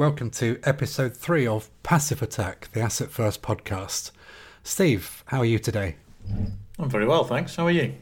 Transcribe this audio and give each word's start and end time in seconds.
Welcome 0.00 0.30
to 0.30 0.58
episode 0.64 1.14
three 1.14 1.46
of 1.46 1.68
Passive 1.82 2.22
Attack, 2.22 2.70
the 2.72 2.80
Asset 2.80 3.10
First 3.10 3.42
podcast. 3.42 4.12
Steve, 4.62 5.22
how 5.26 5.40
are 5.40 5.44
you 5.44 5.58
today? 5.58 5.96
I'm 6.78 6.88
very 6.88 7.06
well, 7.06 7.22
thanks. 7.24 7.54
How 7.56 7.66
are 7.66 7.70
you? 7.70 7.96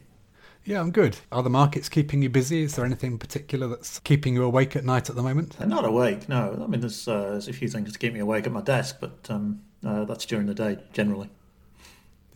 Yeah, 0.65 0.81
I'm 0.81 0.93
good. 0.93 1.17
Are 1.33 1.43
the 1.43 1.51
markets 1.51 1.89
keeping 1.89 2.23
you 2.23 2.31
busy? 2.31 2.63
Is 2.63 2.77
there 2.77 2.85
anything 2.85 3.15
in 3.15 3.19
particular 3.19 3.67
that's 3.67 3.99
keeping 3.99 4.35
you 4.35 4.45
awake 4.45 4.77
at 4.77 4.85
night 4.85 5.11
at 5.11 5.17
the 5.17 5.25
moment? 5.25 5.57
I'm 5.59 5.71
not 5.71 5.85
awake, 5.85 6.29
no. 6.29 6.63
I 6.63 6.69
mean, 6.69 6.83
there's, 6.83 7.09
uh, 7.09 7.31
there's 7.31 7.49
a 7.49 7.53
few 7.53 7.67
things 7.67 7.93
to 7.93 7.99
keep 7.99 8.13
me 8.15 8.21
awake 8.21 8.47
at 8.47 8.53
my 8.53 8.61
desk, 8.61 8.99
but 9.01 9.29
um, 9.29 9.63
uh, 9.85 10.05
that's 10.05 10.25
during 10.25 10.47
the 10.47 10.55
day 10.55 10.79
generally. 10.93 11.31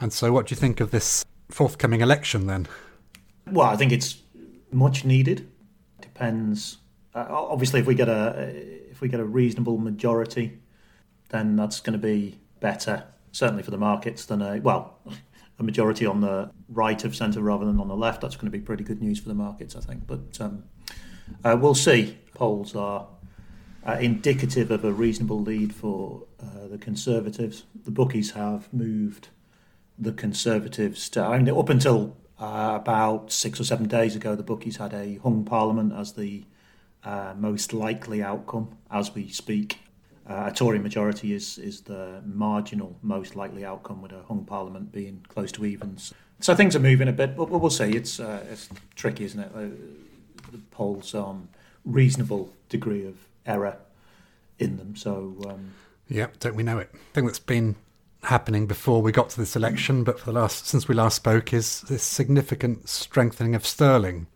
And 0.00 0.12
so, 0.12 0.32
what 0.32 0.48
do 0.48 0.56
you 0.56 0.60
think 0.60 0.80
of 0.80 0.90
this 0.90 1.24
forthcoming 1.52 2.00
election 2.00 2.48
then? 2.48 2.66
Well, 3.46 3.68
I 3.68 3.76
think 3.76 3.92
it's 3.92 4.16
much 4.72 5.04
needed. 5.04 5.48
Depends. 6.00 6.78
Uh, 7.14 7.26
obviously, 7.28 7.78
if 7.78 7.86
we 7.86 7.94
get 7.94 8.08
a 8.08 8.80
we 9.02 9.08
get 9.08 9.20
a 9.20 9.24
reasonable 9.24 9.76
majority, 9.76 10.60
then 11.30 11.56
that's 11.56 11.80
going 11.80 11.92
to 11.92 11.98
be 11.98 12.38
better, 12.60 13.04
certainly 13.32 13.62
for 13.62 13.72
the 13.72 13.76
markets 13.76 14.24
than 14.24 14.40
a 14.40 14.60
well, 14.60 14.98
a 15.58 15.62
majority 15.62 16.06
on 16.06 16.20
the 16.20 16.50
right 16.68 17.04
of 17.04 17.14
centre 17.14 17.42
rather 17.42 17.66
than 17.66 17.80
on 17.80 17.88
the 17.88 17.96
left. 17.96 18.22
That's 18.22 18.36
going 18.36 18.50
to 18.50 18.56
be 18.56 18.64
pretty 18.64 18.84
good 18.84 19.02
news 19.02 19.18
for 19.18 19.28
the 19.28 19.34
markets, 19.34 19.76
I 19.76 19.80
think. 19.80 20.06
But 20.06 20.40
um, 20.40 20.64
uh, 21.44 21.58
we'll 21.60 21.74
see. 21.74 22.16
Polls 22.34 22.74
are 22.76 23.08
uh, 23.84 23.98
indicative 24.00 24.70
of 24.70 24.84
a 24.84 24.92
reasonable 24.92 25.42
lead 25.42 25.74
for 25.74 26.24
uh, 26.40 26.68
the 26.68 26.78
Conservatives. 26.78 27.64
The 27.84 27.90
bookies 27.90 28.30
have 28.30 28.72
moved 28.72 29.28
the 29.98 30.12
Conservatives 30.12 31.08
to, 31.10 31.22
I 31.22 31.38
mean, 31.38 31.54
up 31.54 31.68
until 31.68 32.16
uh, 32.38 32.78
about 32.80 33.32
six 33.32 33.60
or 33.60 33.64
seven 33.64 33.88
days 33.88 34.14
ago, 34.14 34.36
the 34.36 34.42
bookies 34.44 34.76
had 34.76 34.94
a 34.94 35.16
hung 35.16 35.44
parliament 35.44 35.92
as 35.92 36.12
the 36.12 36.44
uh, 37.04 37.34
most 37.36 37.72
likely 37.72 38.22
outcome 38.22 38.76
as 38.90 39.14
we 39.14 39.28
speak. 39.28 39.78
Uh, 40.28 40.44
a 40.46 40.52
Tory 40.52 40.78
majority 40.78 41.34
is 41.34 41.58
is 41.58 41.82
the 41.82 42.22
marginal 42.24 42.96
most 43.02 43.34
likely 43.34 43.64
outcome, 43.64 44.00
with 44.00 44.12
a 44.12 44.22
hung 44.22 44.44
parliament 44.44 44.92
being 44.92 45.24
close 45.28 45.50
to 45.52 45.64
evens. 45.64 46.14
So 46.40 46.54
things 46.54 46.76
are 46.76 46.80
moving 46.80 47.08
a 47.08 47.12
bit, 47.12 47.36
but 47.36 47.50
we'll 47.50 47.70
see. 47.70 47.90
It's 47.90 48.20
uh, 48.20 48.44
it's 48.50 48.68
tricky, 48.94 49.24
isn't 49.24 49.40
it? 49.40 49.50
Uh, 49.54 49.60
the 50.52 50.58
polls 50.70 51.14
on 51.14 51.48
reasonable 51.84 52.52
degree 52.68 53.04
of 53.04 53.16
error 53.46 53.76
in 54.58 54.76
them. 54.76 54.94
So 54.94 55.36
um, 55.48 55.74
yeah, 56.08 56.28
don't 56.38 56.54
we 56.54 56.62
know 56.62 56.78
it? 56.78 56.90
I 56.94 56.98
think 57.14 57.26
that's 57.26 57.38
been 57.38 57.76
happening 58.22 58.68
before 58.68 59.02
we 59.02 59.10
got 59.10 59.30
to 59.30 59.40
this 59.40 59.56
election, 59.56 60.04
but 60.04 60.20
for 60.20 60.26
the 60.26 60.38
last 60.38 60.66
since 60.68 60.86
we 60.86 60.94
last 60.94 61.16
spoke, 61.16 61.52
is 61.52 61.80
this 61.82 62.04
significant 62.04 62.88
strengthening 62.88 63.56
of 63.56 63.66
sterling. 63.66 64.28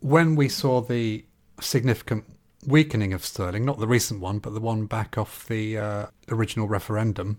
When 0.00 0.36
we 0.36 0.48
saw 0.48 0.80
the 0.80 1.24
significant 1.60 2.24
weakening 2.66 3.12
of 3.12 3.24
sterling, 3.24 3.64
not 3.64 3.78
the 3.78 3.86
recent 3.86 4.20
one, 4.20 4.38
but 4.38 4.54
the 4.54 4.60
one 4.60 4.86
back 4.86 5.16
off 5.16 5.46
the 5.46 5.78
uh, 5.78 6.06
original 6.28 6.68
referendum, 6.68 7.38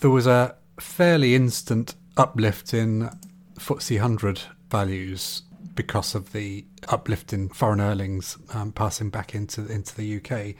there 0.00 0.10
was 0.10 0.26
a 0.26 0.56
fairly 0.80 1.34
instant 1.34 1.94
uplift 2.16 2.74
in 2.74 3.10
FTSE 3.58 3.96
100 3.96 4.42
values 4.70 5.42
because 5.74 6.14
of 6.14 6.32
the 6.32 6.64
uplift 6.88 7.32
in 7.32 7.48
foreign 7.48 7.80
earnings 7.80 8.36
um, 8.52 8.72
passing 8.72 9.10
back 9.10 9.34
into 9.34 9.66
into 9.66 9.94
the 9.94 10.16
UK, 10.16 10.54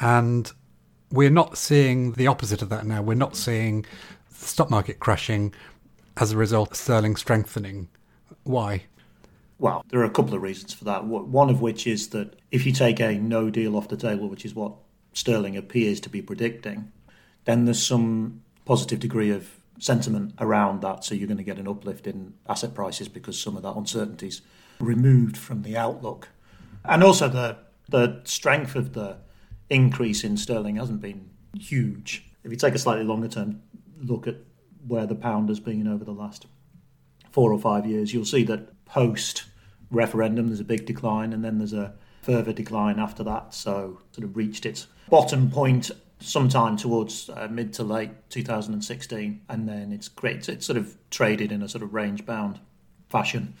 and 0.00 0.52
we're 1.10 1.30
not 1.30 1.56
seeing 1.56 2.12
the 2.12 2.26
opposite 2.26 2.62
of 2.62 2.68
that 2.70 2.86
now. 2.86 3.02
We're 3.02 3.14
not 3.14 3.36
seeing 3.36 3.86
the 4.28 4.46
stock 4.46 4.70
market 4.70 4.98
crashing 4.98 5.54
as 6.16 6.32
a 6.32 6.36
result 6.36 6.72
of 6.72 6.76
sterling 6.76 7.16
strengthening. 7.16 7.88
Why? 8.44 8.84
Well, 9.62 9.84
there 9.90 10.00
are 10.00 10.04
a 10.04 10.10
couple 10.10 10.34
of 10.34 10.42
reasons 10.42 10.74
for 10.74 10.82
that. 10.86 11.04
One 11.04 11.48
of 11.48 11.60
which 11.60 11.86
is 11.86 12.08
that 12.08 12.34
if 12.50 12.66
you 12.66 12.72
take 12.72 12.98
a 12.98 13.14
no 13.14 13.48
deal 13.48 13.76
off 13.76 13.86
the 13.86 13.96
table, 13.96 14.28
which 14.28 14.44
is 14.44 14.56
what 14.56 14.72
sterling 15.12 15.56
appears 15.56 16.00
to 16.00 16.08
be 16.08 16.20
predicting, 16.20 16.90
then 17.44 17.64
there's 17.64 17.80
some 17.80 18.42
positive 18.64 18.98
degree 18.98 19.30
of 19.30 19.48
sentiment 19.78 20.34
around 20.40 20.82
that. 20.82 21.04
So 21.04 21.14
you're 21.14 21.28
going 21.28 21.38
to 21.38 21.44
get 21.44 21.58
an 21.58 21.68
uplift 21.68 22.08
in 22.08 22.34
asset 22.48 22.74
prices 22.74 23.06
because 23.06 23.40
some 23.40 23.56
of 23.56 23.62
that 23.62 23.76
uncertainty 23.76 24.26
is 24.26 24.42
removed 24.80 25.36
from 25.36 25.62
the 25.62 25.76
outlook. 25.76 26.30
And 26.84 27.04
also 27.04 27.28
the 27.28 27.56
the 27.88 28.20
strength 28.24 28.74
of 28.74 28.94
the 28.94 29.18
increase 29.70 30.24
in 30.24 30.36
sterling 30.36 30.74
hasn't 30.74 31.00
been 31.00 31.30
huge. 31.56 32.28
If 32.42 32.50
you 32.50 32.56
take 32.56 32.74
a 32.74 32.80
slightly 32.80 33.04
longer 33.04 33.28
term 33.28 33.62
look 34.00 34.26
at 34.26 34.38
where 34.88 35.06
the 35.06 35.14
pound 35.14 35.50
has 35.50 35.60
been 35.60 35.86
over 35.86 36.04
the 36.04 36.10
last 36.10 36.46
four 37.30 37.52
or 37.52 37.60
five 37.60 37.86
years, 37.86 38.12
you'll 38.12 38.24
see 38.24 38.42
that 38.42 38.84
post 38.86 39.44
referendum, 39.92 40.48
there's 40.48 40.60
a 40.60 40.64
big 40.64 40.86
decline, 40.86 41.32
and 41.32 41.44
then 41.44 41.58
there's 41.58 41.72
a 41.72 41.94
further 42.22 42.52
decline 42.52 42.98
after 42.98 43.22
that. 43.24 43.54
So, 43.54 44.00
sort 44.12 44.24
of 44.24 44.36
reached 44.36 44.66
its 44.66 44.86
bottom 45.08 45.50
point 45.50 45.90
sometime 46.20 46.76
towards 46.76 47.28
uh, 47.30 47.48
mid 47.50 47.72
to 47.74 47.84
late 47.84 48.10
2016, 48.30 49.40
and 49.48 49.68
then 49.68 49.92
it's 49.92 50.08
great. 50.08 50.48
It's 50.48 50.66
sort 50.66 50.78
of 50.78 50.96
traded 51.10 51.52
in 51.52 51.62
a 51.62 51.68
sort 51.68 51.82
of 51.82 51.94
range 51.94 52.24
bound 52.24 52.60
fashion 53.08 53.54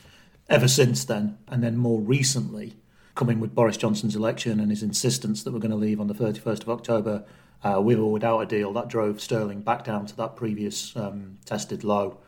ever 0.48 0.68
since 0.68 1.04
then. 1.04 1.38
And 1.48 1.62
then 1.62 1.76
more 1.76 2.00
recently, 2.00 2.76
coming 3.14 3.40
with 3.40 3.54
Boris 3.54 3.76
Johnson's 3.76 4.16
election 4.16 4.60
and 4.60 4.70
his 4.70 4.82
insistence 4.82 5.42
that 5.42 5.52
we're 5.52 5.58
going 5.58 5.70
to 5.70 5.76
leave 5.76 6.00
on 6.00 6.06
the 6.06 6.14
31st 6.14 6.62
of 6.62 6.70
October 6.70 7.24
uh, 7.62 7.80
with 7.80 7.98
or 7.98 8.10
without 8.10 8.40
a 8.40 8.46
deal, 8.46 8.72
that 8.72 8.88
drove 8.88 9.20
sterling 9.20 9.60
back 9.60 9.84
down 9.84 10.06
to 10.06 10.16
that 10.16 10.36
previous 10.36 10.96
um, 10.96 11.38
tested 11.44 11.84
low. 11.84 12.18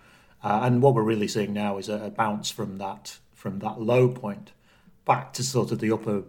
Uh, 0.43 0.61
and 0.65 0.83
what 0.83 0.95
we're 0.95 1.03
really 1.03 1.29
seeing 1.29 1.53
now 1.53 1.79
is 1.79 1.89
a, 1.89 2.05
a 2.05 2.11
bounce 2.11 2.51
from 2.51 2.79
that 2.79 3.19
from 3.45 3.59
that 3.59 3.79
low 3.79 4.09
point 4.09 4.53
back 5.05 5.35
to 5.35 5.43
sort 5.43 5.71
of 5.71 5.79
the 5.79 5.93
upper 5.93 6.23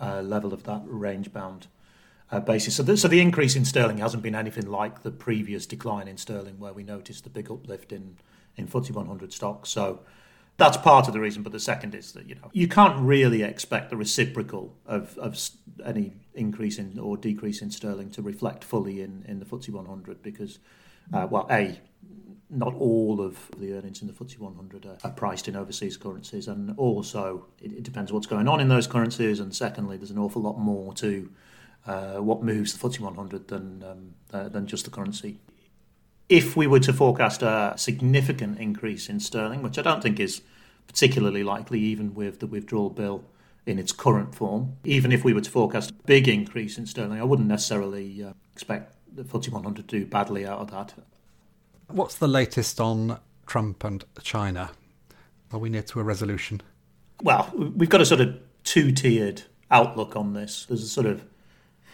uh, 0.00 0.22
level 0.22 0.54
of 0.54 0.62
that 0.62 0.82
range 0.86 1.32
bound 1.32 1.66
uh, 2.30 2.38
basis. 2.38 2.76
So 2.76 2.84
the, 2.84 2.96
so 2.96 3.08
the 3.08 3.20
increase 3.20 3.56
in 3.56 3.64
sterling 3.64 3.98
hasn't 3.98 4.22
been 4.22 4.36
anything 4.36 4.70
like 4.70 5.02
the 5.02 5.10
previous 5.10 5.66
decline 5.66 6.06
in 6.06 6.16
sterling, 6.16 6.60
where 6.60 6.72
we 6.72 6.84
noticed 6.84 7.24
the 7.24 7.30
big 7.30 7.50
uplift 7.50 7.90
in 7.90 8.18
in 8.56 8.68
FTSE 8.68 8.92
100 8.92 9.32
stocks. 9.32 9.70
So 9.70 10.02
that's 10.56 10.76
part 10.76 11.08
of 11.08 11.12
the 11.12 11.18
reason. 11.18 11.42
But 11.42 11.50
the 11.50 11.58
second 11.58 11.92
is 11.92 12.12
that 12.12 12.28
you 12.28 12.36
know 12.36 12.50
you 12.52 12.68
can't 12.68 13.00
really 13.00 13.42
expect 13.42 13.90
the 13.90 13.96
reciprocal 13.96 14.76
of 14.86 15.18
of 15.18 15.36
any 15.84 16.12
increase 16.34 16.78
in 16.78 17.00
or 17.00 17.16
decrease 17.16 17.62
in 17.62 17.72
sterling 17.72 18.10
to 18.12 18.22
reflect 18.22 18.62
fully 18.62 19.02
in 19.02 19.24
in 19.26 19.40
the 19.40 19.44
FTSE 19.44 19.70
100 19.70 20.22
because 20.22 20.60
uh, 21.12 21.26
well 21.28 21.48
a 21.50 21.80
not 22.50 22.74
all 22.74 23.20
of 23.20 23.50
the 23.58 23.72
earnings 23.74 24.00
in 24.02 24.08
the 24.08 24.12
FTSE 24.12 24.38
100 24.38 24.86
are, 24.86 24.98
are 25.02 25.10
priced 25.10 25.48
in 25.48 25.56
overseas 25.56 25.96
currencies, 25.96 26.48
and 26.48 26.74
also 26.78 27.46
it, 27.60 27.72
it, 27.72 27.82
depends 27.82 28.12
what's 28.12 28.26
going 28.26 28.48
on 28.48 28.60
in 28.60 28.68
those 28.68 28.86
currencies. 28.86 29.40
And 29.40 29.54
secondly, 29.54 29.96
there's 29.96 30.10
an 30.10 30.18
awful 30.18 30.42
lot 30.42 30.58
more 30.58 30.92
to 30.94 31.30
uh, 31.86 32.16
what 32.16 32.42
moves 32.42 32.76
the 32.76 32.88
FTSE 32.88 33.00
100 33.00 33.48
than 33.48 33.84
um, 33.84 34.14
uh, 34.32 34.48
than 34.48 34.66
just 34.66 34.84
the 34.84 34.90
currency. 34.90 35.38
If 36.28 36.56
we 36.56 36.66
were 36.66 36.80
to 36.80 36.92
forecast 36.92 37.42
a 37.42 37.74
significant 37.76 38.58
increase 38.58 39.08
in 39.08 39.20
sterling, 39.20 39.62
which 39.62 39.78
I 39.78 39.82
don't 39.82 40.02
think 40.02 40.18
is 40.18 40.42
particularly 40.86 41.42
likely, 41.42 41.80
even 41.80 42.14
with 42.14 42.40
the 42.40 42.46
withdrawal 42.46 42.90
bill 42.90 43.24
in 43.66 43.78
its 43.78 43.92
current 43.92 44.34
form, 44.34 44.76
even 44.84 45.12
if 45.12 45.24
we 45.24 45.32
were 45.32 45.40
to 45.40 45.50
forecast 45.50 45.90
a 45.90 45.94
big 46.06 46.28
increase 46.28 46.78
in 46.78 46.86
sterling, 46.86 47.20
I 47.20 47.24
wouldn't 47.24 47.48
necessarily 47.48 48.22
uh, 48.22 48.32
expect 48.52 48.94
the 49.14 49.22
FTSE 49.22 49.50
100 49.50 49.88
to 49.88 50.00
do 50.00 50.06
badly 50.06 50.46
out 50.46 50.60
of 50.60 50.70
that. 50.70 50.94
What's 51.88 52.16
the 52.16 52.28
latest 52.28 52.80
on 52.80 53.20
Trump 53.46 53.84
and 53.84 54.04
China? 54.22 54.70
Are 55.52 55.58
we 55.58 55.68
near 55.68 55.82
to 55.82 56.00
a 56.00 56.02
resolution? 56.02 56.62
Well, 57.22 57.50
we've 57.54 57.88
got 57.88 58.00
a 58.00 58.06
sort 58.06 58.20
of 58.20 58.36
two 58.64 58.90
tiered 58.90 59.42
outlook 59.70 60.16
on 60.16 60.32
this. 60.32 60.64
There's 60.66 60.82
a 60.82 60.88
sort 60.88 61.06
of 61.06 61.24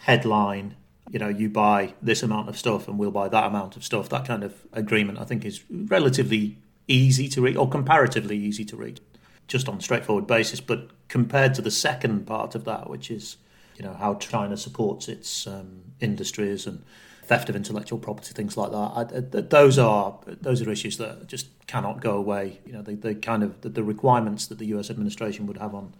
headline, 0.03 0.75
you 1.11 1.19
know, 1.19 1.27
you 1.27 1.49
buy 1.49 1.93
this 2.01 2.23
amount 2.23 2.49
of 2.49 2.57
stuff 2.57 2.87
and 2.87 2.97
we'll 2.97 3.11
buy 3.11 3.27
that 3.27 3.45
amount 3.45 3.75
of 3.75 3.83
stuff. 3.83 4.09
That 4.09 4.25
kind 4.25 4.43
of 4.43 4.55
agreement, 4.73 5.19
I 5.19 5.25
think, 5.25 5.45
is 5.45 5.63
relatively 5.69 6.57
easy 6.87 7.27
to 7.29 7.41
reach, 7.41 7.57
or 7.57 7.69
comparatively 7.69 8.37
easy 8.37 8.65
to 8.65 8.75
reach, 8.77 8.99
just 9.47 9.67
on 9.69 9.77
a 9.77 9.81
straightforward 9.81 10.25
basis. 10.25 10.61
But 10.61 10.89
compared 11.09 11.53
to 11.55 11.61
the 11.61 11.71
second 11.71 12.25
part 12.25 12.55
of 12.55 12.63
that, 12.65 12.89
which 12.89 13.11
is, 13.11 13.37
you 13.77 13.83
know, 13.83 13.93
how 13.93 14.15
China 14.15 14.57
supports 14.57 15.07
its 15.07 15.45
um, 15.45 15.81
industries 15.99 16.65
and 16.65 16.83
theft 17.31 17.49
of 17.49 17.55
intellectual 17.55 17.97
property, 17.97 18.33
things 18.33 18.57
like 18.57 18.71
that. 18.71 18.75
I, 18.77 19.01
I, 19.01 19.41
those 19.41 19.79
are 19.79 20.19
those 20.25 20.61
are 20.61 20.69
issues 20.69 20.97
that 20.97 21.27
just 21.27 21.47
cannot 21.65 22.01
go 22.01 22.17
away. 22.17 22.59
You 22.65 22.73
know, 22.73 22.81
the, 22.81 23.15
kind 23.15 23.41
of 23.41 23.61
the, 23.61 23.69
the, 23.69 23.83
requirements 23.83 24.47
that 24.47 24.57
the 24.57 24.65
U.S. 24.65 24.89
administration 24.89 25.47
would 25.47 25.57
have 25.57 25.73
on 25.73 25.93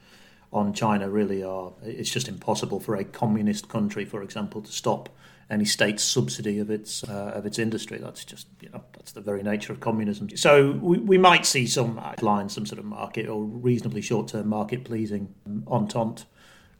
on 0.52 0.74
China 0.74 1.10
really 1.10 1.42
are. 1.42 1.72
It's 1.84 2.10
just 2.10 2.28
impossible 2.28 2.82
for 2.82 2.96
a 2.96 3.06
communist 3.06 3.70
country, 3.70 4.04
for 4.04 4.22
example, 4.22 4.62
to 4.62 4.72
stop 4.74 5.08
any 5.50 5.64
state 5.64 6.02
subsidy 6.02 6.60
of 6.60 6.70
its 6.70 7.02
uh, 7.06 7.32
of 7.34 7.46
its 7.46 7.58
industry. 7.58 7.98
That's 7.98 8.26
just 8.26 8.48
you 8.60 8.68
know 8.68 8.84
that's 8.92 9.14
the 9.14 9.22
very 9.22 9.42
nature 9.42 9.72
of 9.72 9.80
communism. 9.80 10.36
So 10.36 10.72
we, 10.82 10.98
we 10.98 11.18
might 11.18 11.46
see 11.46 11.66
some 11.66 11.96
lines, 12.22 12.52
some 12.56 12.66
sort 12.66 12.80
of 12.80 12.84
market 12.84 13.30
or 13.30 13.42
reasonably 13.42 14.02
short 14.02 14.28
term 14.28 14.50
market 14.50 14.84
pleasing 14.84 15.34
entente 15.66 16.26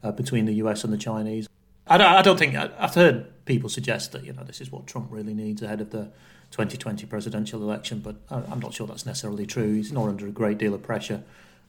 uh, 0.02 0.12
between 0.12 0.44
the 0.44 0.56
U.S. 0.64 0.84
and 0.84 0.92
the 0.92 0.98
Chinese. 0.98 1.48
I 1.86 1.96
don't, 1.96 2.12
I 2.12 2.20
don't 2.20 2.38
think 2.38 2.54
I've 2.54 2.94
heard 2.94 3.31
people 3.44 3.68
suggest 3.68 4.12
that 4.12 4.24
you 4.24 4.32
know 4.32 4.44
this 4.44 4.60
is 4.60 4.70
what 4.70 4.86
Trump 4.86 5.08
really 5.10 5.34
needs 5.34 5.62
ahead 5.62 5.80
of 5.80 5.90
the 5.90 6.10
2020 6.52 7.06
presidential 7.06 7.62
election, 7.62 8.00
but 8.00 8.16
I'm 8.30 8.60
not 8.60 8.74
sure 8.74 8.86
that's 8.86 9.06
necessarily 9.06 9.46
true. 9.46 9.74
He's 9.74 9.90
not 9.90 10.08
under 10.08 10.26
a 10.26 10.30
great 10.30 10.58
deal 10.58 10.74
of 10.74 10.82
pressure 10.82 11.22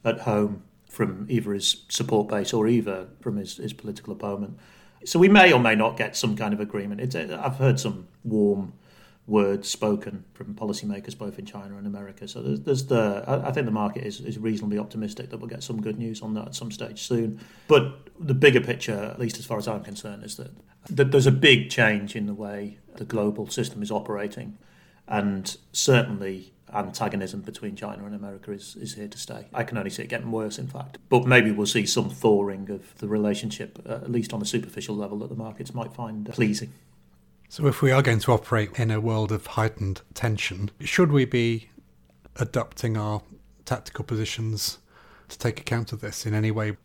at 0.03 0.21
home 0.21 0.63
from 0.89 1.25
either 1.29 1.53
his 1.53 1.83
support 1.89 2.27
base 2.27 2.53
or 2.53 2.67
either 2.67 3.07
from 3.21 3.37
his, 3.37 3.57
his 3.57 3.73
political 3.73 4.13
opponent. 4.13 4.59
So 5.05 5.19
we 5.19 5.29
may 5.29 5.51
or 5.51 5.59
may 5.59 5.75
not 5.75 5.97
get 5.97 6.15
some 6.15 6.35
kind 6.35 6.53
of 6.53 6.59
agreement. 6.59 7.01
It's, 7.01 7.15
I've 7.15 7.55
heard 7.55 7.79
some 7.79 8.07
warm 8.23 8.73
words 9.25 9.69
spoken 9.69 10.25
from 10.33 10.53
policymakers 10.53 11.17
both 11.17 11.39
in 11.39 11.45
China 11.45 11.77
and 11.77 11.87
America. 11.87 12.27
So 12.27 12.41
there's, 12.41 12.59
there's 12.61 12.85
the 12.85 13.23
I, 13.25 13.51
think 13.51 13.65
the 13.65 13.71
market 13.71 14.05
is, 14.05 14.19
is 14.19 14.37
reasonably 14.37 14.77
optimistic 14.77 15.29
that 15.29 15.37
we'll 15.37 15.49
get 15.49 15.63
some 15.63 15.81
good 15.81 15.97
news 15.97 16.21
on 16.21 16.33
that 16.33 16.47
at 16.47 16.55
some 16.55 16.71
stage 16.71 17.01
soon. 17.01 17.39
But 17.67 18.02
the 18.19 18.33
bigger 18.33 18.61
picture, 18.61 18.93
at 18.93 19.19
least 19.19 19.37
as 19.39 19.45
far 19.45 19.57
as 19.57 19.67
I'm 19.67 19.83
concerned, 19.83 20.23
is 20.23 20.37
that, 20.37 20.51
that 20.89 21.11
there's 21.11 21.27
a 21.27 21.31
big 21.31 21.69
change 21.69 22.15
in 22.15 22.25
the 22.25 22.33
way 22.33 22.77
the 22.95 23.05
global 23.05 23.47
system 23.47 23.81
is 23.81 23.91
operating, 23.91 24.57
and 25.07 25.57
certainly 25.71 26.53
antagonism 26.73 27.41
between 27.41 27.75
China 27.75 28.05
and 28.05 28.15
America 28.15 28.51
is, 28.51 28.75
is 28.75 28.95
here 28.95 29.07
to 29.07 29.17
stay. 29.17 29.47
I 29.53 29.63
can 29.63 29.77
only 29.77 29.89
see 29.89 30.03
it 30.03 30.09
getting 30.09 30.31
worse, 30.31 30.57
in 30.57 30.67
fact. 30.67 30.97
But 31.09 31.25
maybe 31.25 31.51
we'll 31.51 31.67
see 31.67 31.85
some 31.85 32.09
thawing 32.09 32.69
of 32.69 32.97
the 32.97 33.07
relationship, 33.07 33.79
uh, 33.87 33.95
at 33.95 34.11
least 34.11 34.33
on 34.33 34.41
a 34.41 34.45
superficial 34.45 34.95
level, 34.95 35.19
that 35.19 35.29
the 35.29 35.35
markets 35.35 35.73
might 35.73 35.93
find 35.93 36.27
pleasing. 36.31 36.73
So, 37.49 37.67
if 37.67 37.81
we 37.81 37.91
are 37.91 38.01
going 38.01 38.19
to 38.19 38.31
operate 38.31 38.79
in 38.79 38.89
a 38.89 38.99
world 38.99 39.31
of 39.31 39.45
heightened 39.45 40.01
tension, 40.15 40.71
should 40.79 41.11
we 41.11 41.25
be 41.25 41.69
adapting 42.37 42.97
our 42.97 43.21
tactical 43.65 44.03
positions 44.03 44.79
to 45.29 45.37
take 45.37 45.59
account 45.59 45.93
of 45.93 46.01
this 46.01 46.25
in 46.25 46.33
any 46.33 46.49
way? 46.49 46.77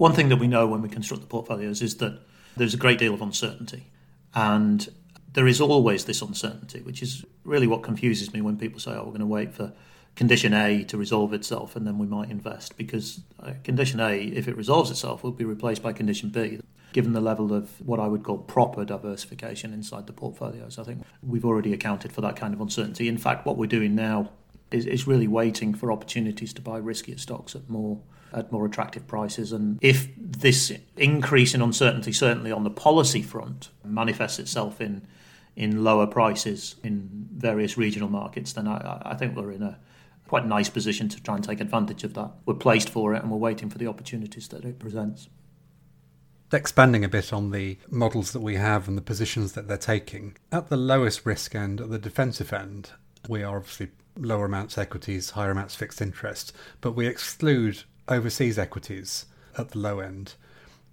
One 0.00 0.14
thing 0.14 0.30
that 0.30 0.38
we 0.38 0.46
know 0.46 0.66
when 0.66 0.80
we 0.80 0.88
construct 0.88 1.20
the 1.20 1.28
portfolios 1.28 1.82
is 1.82 1.98
that 1.98 2.22
there's 2.56 2.72
a 2.72 2.78
great 2.78 2.98
deal 2.98 3.12
of 3.12 3.20
uncertainty. 3.20 3.88
And 4.34 4.88
there 5.34 5.46
is 5.46 5.60
always 5.60 6.06
this 6.06 6.22
uncertainty, 6.22 6.80
which 6.80 7.02
is 7.02 7.22
really 7.44 7.66
what 7.66 7.82
confuses 7.82 8.32
me 8.32 8.40
when 8.40 8.56
people 8.56 8.80
say, 8.80 8.92
oh, 8.92 9.00
we're 9.00 9.10
going 9.10 9.20
to 9.20 9.26
wait 9.26 9.52
for 9.52 9.74
condition 10.16 10.54
A 10.54 10.84
to 10.84 10.96
resolve 10.96 11.34
itself 11.34 11.76
and 11.76 11.86
then 11.86 11.98
we 11.98 12.06
might 12.06 12.30
invest. 12.30 12.78
Because 12.78 13.20
uh, 13.42 13.52
condition 13.62 14.00
A, 14.00 14.16
if 14.18 14.48
it 14.48 14.56
resolves 14.56 14.90
itself, 14.90 15.22
will 15.22 15.32
be 15.32 15.44
replaced 15.44 15.82
by 15.82 15.92
condition 15.92 16.30
B 16.30 16.60
given 16.94 17.12
the 17.12 17.20
level 17.20 17.52
of 17.52 17.86
what 17.86 18.00
I 18.00 18.06
would 18.06 18.22
call 18.22 18.38
proper 18.38 18.86
diversification 18.86 19.74
inside 19.74 20.06
the 20.06 20.14
portfolios. 20.14 20.78
I 20.78 20.84
think 20.84 21.02
we've 21.22 21.44
already 21.44 21.74
accounted 21.74 22.10
for 22.10 22.22
that 22.22 22.36
kind 22.36 22.54
of 22.54 22.60
uncertainty. 22.62 23.06
In 23.06 23.18
fact, 23.18 23.44
what 23.44 23.58
we're 23.58 23.66
doing 23.66 23.94
now 23.94 24.30
is, 24.70 24.86
is 24.86 25.06
really 25.06 25.28
waiting 25.28 25.74
for 25.74 25.92
opportunities 25.92 26.52
to 26.54 26.62
buy 26.62 26.80
riskier 26.80 27.18
stocks 27.18 27.54
at 27.54 27.68
more 27.68 28.00
at 28.32 28.52
more 28.52 28.64
attractive 28.64 29.06
prices. 29.08 29.50
And 29.50 29.78
if 29.82 30.08
this 30.16 30.72
increase 30.96 31.52
in 31.52 31.62
uncertainty, 31.62 32.12
certainly 32.12 32.52
on 32.52 32.62
the 32.62 32.70
policy 32.70 33.22
front, 33.22 33.70
manifests 33.84 34.38
itself 34.38 34.80
in 34.80 35.06
in 35.56 35.82
lower 35.82 36.06
prices 36.06 36.76
in 36.84 37.28
various 37.34 37.76
regional 37.76 38.08
markets, 38.08 38.52
then 38.52 38.68
I, 38.68 39.02
I 39.04 39.14
think 39.14 39.36
we're 39.36 39.50
in 39.50 39.62
a 39.62 39.78
quite 40.28 40.46
nice 40.46 40.70
position 40.70 41.08
to 41.08 41.20
try 41.22 41.34
and 41.34 41.42
take 41.42 41.60
advantage 41.60 42.04
of 42.04 42.14
that. 42.14 42.30
We're 42.46 42.54
placed 42.54 42.88
for 42.88 43.14
it 43.14 43.22
and 43.22 43.30
we're 43.32 43.36
waiting 43.36 43.68
for 43.68 43.78
the 43.78 43.88
opportunities 43.88 44.46
that 44.48 44.64
it 44.64 44.78
presents 44.78 45.28
expanding 46.52 47.04
a 47.04 47.08
bit 47.08 47.32
on 47.32 47.50
the 47.50 47.78
models 47.90 48.32
that 48.32 48.40
we 48.40 48.56
have 48.56 48.88
and 48.88 48.96
the 48.96 49.02
positions 49.02 49.52
that 49.52 49.68
they're 49.68 49.76
taking, 49.76 50.36
at 50.50 50.68
the 50.68 50.76
lowest 50.76 51.24
risk 51.24 51.54
end, 51.54 51.80
at 51.80 51.90
the 51.90 51.98
defensive 51.98 52.52
end, 52.52 52.90
we 53.28 53.42
are 53.42 53.58
obviously 53.58 53.90
lower 54.16 54.46
amounts 54.46 54.78
equities, 54.78 55.30
higher 55.30 55.50
amounts 55.50 55.74
fixed 55.74 56.00
interest, 56.00 56.52
but 56.80 56.92
we 56.92 57.06
exclude 57.06 57.82
overseas 58.08 58.58
equities 58.58 59.26
at 59.56 59.70
the 59.70 59.78
low 59.78 60.00
end. 60.00 60.34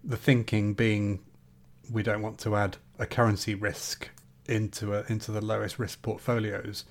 The 0.03 0.17
thinking 0.17 0.73
being 0.73 1.19
we 1.91 2.03
don't 2.03 2.21
want 2.21 2.37
to 2.39 2.55
add 2.55 2.77
a 2.99 3.05
currency 3.05 3.55
risk 3.55 4.09
into 4.45 4.93
a, 4.93 5.03
into 5.07 5.31
the 5.31 5.43
lowest 5.43 5.79
risk 5.79 6.01
portfolios. 6.01 6.85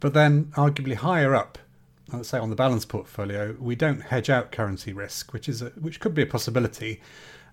But 0.00 0.14
then, 0.14 0.46
arguably 0.56 0.94
higher 0.94 1.34
up, 1.34 1.58
let's 2.12 2.28
say 2.28 2.38
on 2.38 2.50
the 2.50 2.56
balance 2.56 2.84
portfolio, 2.84 3.56
we 3.58 3.74
don't 3.74 4.00
hedge 4.00 4.30
out 4.30 4.52
currency 4.52 4.92
risk, 4.92 5.32
which 5.32 5.48
is 5.48 5.62
a, 5.62 5.66
which 5.70 6.00
could 6.00 6.14
be 6.14 6.22
a 6.22 6.26
possibility 6.26 7.00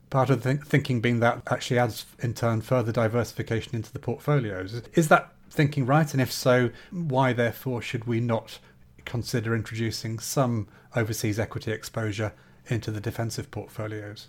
part 0.09 0.30
of 0.30 0.44
the 0.44 0.53
th- 0.53 0.65
thinking 0.65 1.01
being 1.01 1.19
that 1.21 1.41
actually 1.47 1.80
adds 1.80 2.06
in 2.19 2.33
turn 2.33 2.62
further 2.62 2.91
diversification 2.91 3.75
into 3.75 3.91
the 3.91 4.00
portfolios. 4.00 4.81
Is 4.94 5.07
that 5.07 5.33
thinking 5.54 5.86
right? 5.86 6.12
And 6.12 6.22
if 6.22 6.32
so, 6.32 6.72
why 6.92 7.32
therefore 7.32 7.82
should 7.82 8.06
we 8.06 8.20
not 8.20 8.60
consider 9.06 9.56
introducing 9.56 10.20
some 10.20 10.68
overseas 10.96 11.40
equity 11.40 11.72
exposure 11.72 12.34
into 12.68 12.92
the 12.92 13.00
defensive 13.00 13.52
portfolios? 13.52 14.28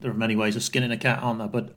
There 0.00 0.10
are 0.10 0.14
many 0.14 0.36
ways 0.36 0.56
of 0.56 0.62
skinning 0.62 0.92
a 0.92 0.98
cat, 0.98 1.20
aren't 1.22 1.38
there? 1.38 1.48
But 1.48 1.74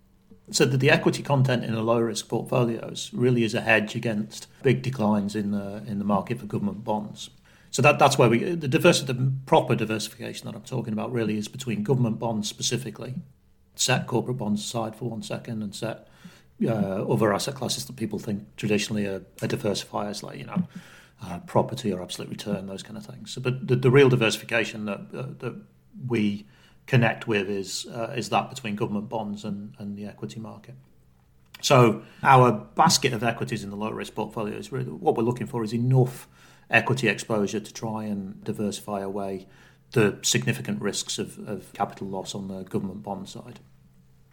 so 0.52 0.66
that 0.66 0.78
the 0.78 0.90
equity 0.90 1.24
content 1.24 1.64
in 1.64 1.74
the 1.74 1.82
low 1.82 2.00
risk 2.00 2.28
portfolios 2.28 3.12
really 3.14 3.44
is 3.44 3.54
a 3.54 3.62
hedge 3.62 3.96
against 3.96 4.48
big 4.62 4.82
declines 4.82 5.36
in 5.36 5.52
the 5.52 5.84
in 5.88 6.00
the 6.00 6.06
market 6.06 6.40
for 6.40 6.48
government 6.48 6.84
bonds. 6.84 7.30
So 7.72 7.84
that, 7.84 8.00
that's 8.00 8.18
where 8.18 8.30
we 8.30 8.56
the 8.56 8.68
the 8.68 9.32
proper 9.46 9.76
diversification 9.76 10.48
that 10.48 10.56
I'm 10.56 10.64
talking 10.64 10.92
about 10.92 11.14
really 11.14 11.38
is 11.38 11.48
between 11.48 11.84
government 11.84 12.20
bonds 12.20 12.50
specifically, 12.50 13.14
set 13.76 14.06
corporate 14.06 14.38
bonds 14.38 14.62
aside 14.62 14.96
for 14.98 15.10
one 15.10 15.22
second, 15.22 15.62
and 15.62 15.74
set 15.74 16.09
uh, 16.68 17.06
other 17.06 17.34
asset 17.34 17.56
classes 17.56 17.86
that 17.86 17.96
people 17.96 18.20
think 18.20 18.56
traditionally 18.58 19.06
are, 19.06 19.24
are 19.42 19.48
diversifiers, 19.48 20.24
like 20.24 20.38
you 20.38 20.46
know, 20.46 20.68
uh, 21.24 21.40
property 21.40 21.92
or 21.92 22.02
absolute 22.02 22.30
return, 22.30 22.68
those 22.68 22.84
kind 22.84 22.98
of 22.98 23.06
things. 23.06 23.32
So, 23.32 23.42
but 23.42 23.68
the, 23.68 23.76
the 23.76 23.92
real 23.92 24.10
diversification 24.10 24.86
that 24.86 25.00
uh, 25.14 25.28
that 25.40 25.56
we 26.08 26.46
connect 26.88 27.28
with 27.28 27.50
is 27.50 27.86
uh, 27.94 28.14
is 28.16 28.30
that 28.30 28.50
between 28.50 28.76
government 28.76 29.10
bonds 29.10 29.44
and, 29.44 29.76
and 29.78 29.98
the 29.98 30.06
equity 30.06 30.40
market. 30.40 30.76
So 31.62 32.04
our 32.24 32.52
basket 32.52 33.14
of 33.14 33.24
equities 33.24 33.64
in 33.64 33.70
the 33.70 33.76
low 33.76 33.92
risk 33.92 34.16
portfolio 34.16 34.56
is 34.56 34.72
really 34.72 34.86
what 34.86 35.16
we're 35.16 35.24
looking 35.24 35.48
for 35.48 35.64
is 35.64 35.74
enough 35.74 36.28
equity 36.70 37.08
exposure 37.08 37.60
to 37.60 37.74
try 37.74 38.06
and 38.06 38.42
diversify 38.44 39.02
away 39.02 39.48
the 39.92 40.20
significant 40.22 40.82
risks 40.82 41.18
of, 41.18 41.38
of 41.48 41.74
capital 41.74 42.08
loss 42.08 42.36
on 42.36 42.48
the 42.48 42.64
government 42.64 43.04
bond 43.04 43.28
side. 43.28 43.60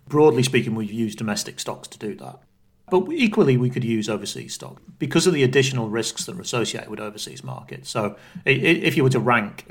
Broadly 0.08 0.42
speaking, 0.42 0.74
we've 0.74 0.92
used 0.92 1.18
domestic 1.18 1.58
stocks 1.58 1.88
to 1.88 1.98
do 1.98 2.14
that. 2.16 2.40
But 2.88 3.10
equally, 3.10 3.56
we 3.56 3.68
could 3.68 3.82
use 3.82 4.08
overseas 4.08 4.54
stock 4.54 4.80
because 5.00 5.26
of 5.26 5.34
the 5.34 5.42
additional 5.42 5.88
risks 5.88 6.24
that 6.26 6.36
are 6.36 6.40
associated 6.40 6.88
with 6.88 7.00
overseas 7.00 7.42
markets. 7.42 7.90
So, 7.90 8.16
if 8.44 8.96
you 8.96 9.02
were 9.02 9.10
to 9.10 9.18
rank, 9.18 9.64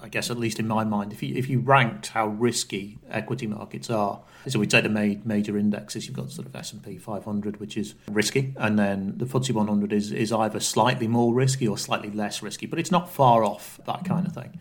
I 0.00 0.08
guess 0.08 0.30
at 0.30 0.38
least 0.38 0.60
in 0.60 0.68
my 0.68 0.84
mind, 0.84 1.12
if 1.12 1.20
you 1.20 1.34
if 1.34 1.48
you 1.48 1.58
ranked 1.58 2.08
how 2.08 2.28
risky 2.28 2.98
equity 3.10 3.48
markets 3.48 3.90
are, 3.90 4.20
so 4.46 4.60
we'd 4.60 4.70
take 4.70 4.84
the 4.84 5.20
major 5.24 5.58
indexes. 5.58 6.06
You've 6.06 6.14
got 6.14 6.30
sort 6.30 6.46
of 6.46 6.54
S 6.54 6.72
and 6.72 6.80
P 6.80 6.96
500, 6.96 7.58
which 7.58 7.76
is 7.76 7.94
risky, 8.08 8.54
and 8.56 8.78
then 8.78 9.14
the 9.16 9.24
FTSE 9.24 9.50
100 9.50 9.92
is 9.92 10.12
is 10.12 10.30
either 10.30 10.60
slightly 10.60 11.08
more 11.08 11.34
risky 11.34 11.66
or 11.66 11.76
slightly 11.76 12.10
less 12.10 12.40
risky, 12.40 12.66
but 12.66 12.78
it's 12.78 12.92
not 12.92 13.10
far 13.10 13.42
off 13.42 13.80
that 13.86 14.04
kind 14.04 14.28
of 14.28 14.32
thing. 14.32 14.60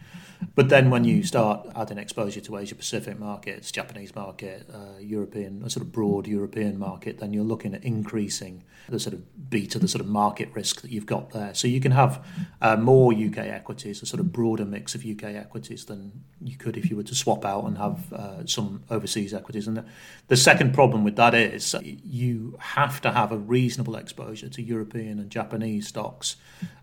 But 0.56 0.70
then 0.70 0.90
when 0.90 1.04
you 1.04 1.24
start 1.24 1.68
adding 1.76 1.98
exposure 1.98 2.42
to 2.42 2.58
Asia 2.58 2.76
Pacific 2.76 3.20
markets, 3.20 3.72
Japanese 3.72 4.16
market, 4.16 4.70
uh, 4.74 5.00
European, 5.00 5.64
a 5.64 5.70
sort 5.70 5.86
of 5.86 5.92
broad 5.92 6.28
European 6.28 6.78
market, 6.78 7.20
then 7.20 7.34
you're 7.34 7.44
looking 7.44 7.74
at 7.74 7.84
increasing 7.84 8.64
the 8.90 9.00
sort 9.00 9.14
of 9.14 9.50
beta, 9.50 9.80
the 9.80 9.88
sort 9.88 10.02
of 10.02 10.08
market 10.08 10.50
risk 10.54 10.82
that 10.82 10.92
you've 10.92 11.06
got 11.06 11.32
there. 11.32 11.54
So 11.54 11.68
you 11.68 11.80
can 11.80 11.92
have 11.92 12.26
uh, 12.62 12.76
more 12.76 13.14
UK 13.14 13.38
equities, 13.38 14.02
a 14.02 14.06
sort 14.06 14.20
of 14.20 14.32
broader 14.32 14.66
mix 14.66 14.96
of 14.96 15.06
UK 15.06 15.24
equities 15.24 15.86
than 15.86 16.24
you 16.42 16.58
could 16.58 16.76
if 16.76 16.90
you 16.90 16.98
were 16.98 17.04
to 17.04 17.16
swap 17.16 17.46
out 17.46 17.66
and 17.66 17.78
have 17.78 18.12
uh, 18.14 18.46
some 18.46 18.84
overseas 18.90 19.34
equities. 19.34 19.68
And 19.68 19.78
the, 19.78 19.86
the 20.28 20.38
second 20.38 20.74
problem 20.74 21.04
with 21.04 21.16
that 21.16 21.34
is 21.34 21.76
you 21.84 22.58
have 22.60 23.02
to 23.02 23.12
have 23.12 23.32
a 23.32 23.38
reasonable 23.38 23.96
exposure 23.96 24.50
to 24.50 24.62
European 24.62 25.20
and 25.20 25.30
Japanese 25.30 25.88
stocks 25.88 26.36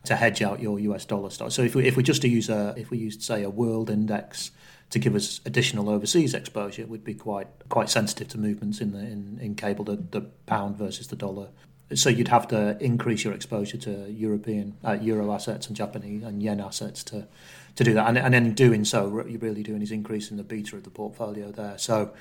to 0.05 0.17
hedge 0.17 0.43
out 0.43 0.61
your 0.61 0.79
US 0.81 1.05
dollar 1.05 1.31
stocks. 1.31 1.55
So 1.55 1.63
if 1.63 1.75
we, 1.75 1.87
if 1.87 1.97
we 1.97 2.03
just 2.03 2.23
to 2.23 2.29
use 2.29 2.49
a 2.49 2.75
if 2.77 2.91
we 2.91 2.99
used 2.99 3.23
say 3.23 3.43
a 3.43 3.51
world 3.51 3.91
index 3.91 4.51
to 4.91 4.99
give 4.99 5.15
us 5.15 5.41
additional 5.45 5.89
overseas 5.89 6.35
exposure, 6.35 6.87
we'd 6.87 7.05
be 7.05 7.15
quite 7.15 7.49
quite 7.69 7.91
sensitive 7.91 8.29
to 8.29 8.39
movements 8.39 8.81
in 8.81 8.93
the 8.93 9.01
in, 9.01 9.39
in 9.41 9.55
cable 9.55 9.85
the, 9.85 9.97
the 9.97 10.23
pound 10.47 10.77
versus 10.77 11.09
the 11.09 11.17
dollar. 11.17 11.49
So 11.93 12.09
you'd 12.09 12.29
have 12.29 12.47
to 12.49 12.79
increase 12.81 13.25
your 13.25 13.35
exposure 13.35 13.77
to 13.79 14.11
European 14.11 14.77
uh, 14.85 14.93
euro 14.93 15.33
assets 15.33 15.67
and 15.67 15.77
Japanese 15.77 16.23
and 16.23 16.43
yen 16.43 16.61
assets 16.61 17.03
to 17.05 17.27
to 17.77 17.85
do 17.85 17.95
that. 17.95 18.09
And, 18.09 18.19
and 18.19 18.35
in 18.35 18.55
doing 18.55 18.85
so, 18.85 19.09
what 19.09 19.31
you're 19.31 19.41
really 19.41 19.63
doing 19.63 19.83
is 19.83 19.93
increasing 19.93 20.37
the 20.37 20.45
beta 20.45 20.77
of 20.77 20.85
the 20.85 20.91
portfolio 20.91 21.51
there. 21.51 21.79
So 21.79 22.13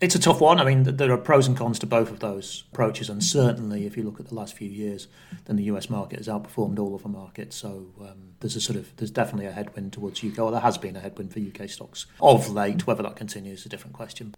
it's 0.00 0.14
a 0.14 0.18
tough 0.18 0.40
one. 0.40 0.58
I 0.58 0.64
mean, 0.64 0.84
there 0.84 1.12
are 1.12 1.18
pros 1.18 1.46
and 1.46 1.56
cons 1.56 1.78
to 1.80 1.86
both 1.86 2.10
of 2.10 2.20
those 2.20 2.64
approaches, 2.72 3.10
and 3.10 3.22
certainly 3.22 3.86
if 3.86 3.96
you 3.96 4.02
look 4.02 4.18
at 4.18 4.28
the 4.28 4.34
last 4.34 4.56
few 4.56 4.68
years, 4.68 5.08
then 5.44 5.56
the 5.56 5.64
US 5.64 5.90
market 5.90 6.18
has 6.18 6.28
outperformed 6.28 6.78
all 6.78 6.94
of 6.94 7.02
the 7.02 7.08
markets. 7.08 7.56
So 7.56 7.86
um, 8.00 8.34
there's 8.40 8.56
a 8.56 8.60
sort 8.60 8.78
of 8.78 8.94
there's 8.96 9.10
definitely 9.10 9.46
a 9.46 9.52
headwind 9.52 9.92
towards 9.92 10.24
UK, 10.24 10.38
or 10.38 10.50
there 10.50 10.60
has 10.60 10.78
been 10.78 10.96
a 10.96 11.00
headwind 11.00 11.32
for 11.32 11.40
UK 11.40 11.68
stocks 11.68 12.06
of 12.20 12.48
late. 12.48 12.86
Whether 12.86 13.02
that 13.02 13.16
continues 13.16 13.60
is 13.60 13.66
a 13.66 13.68
different 13.68 13.94
question. 13.94 14.34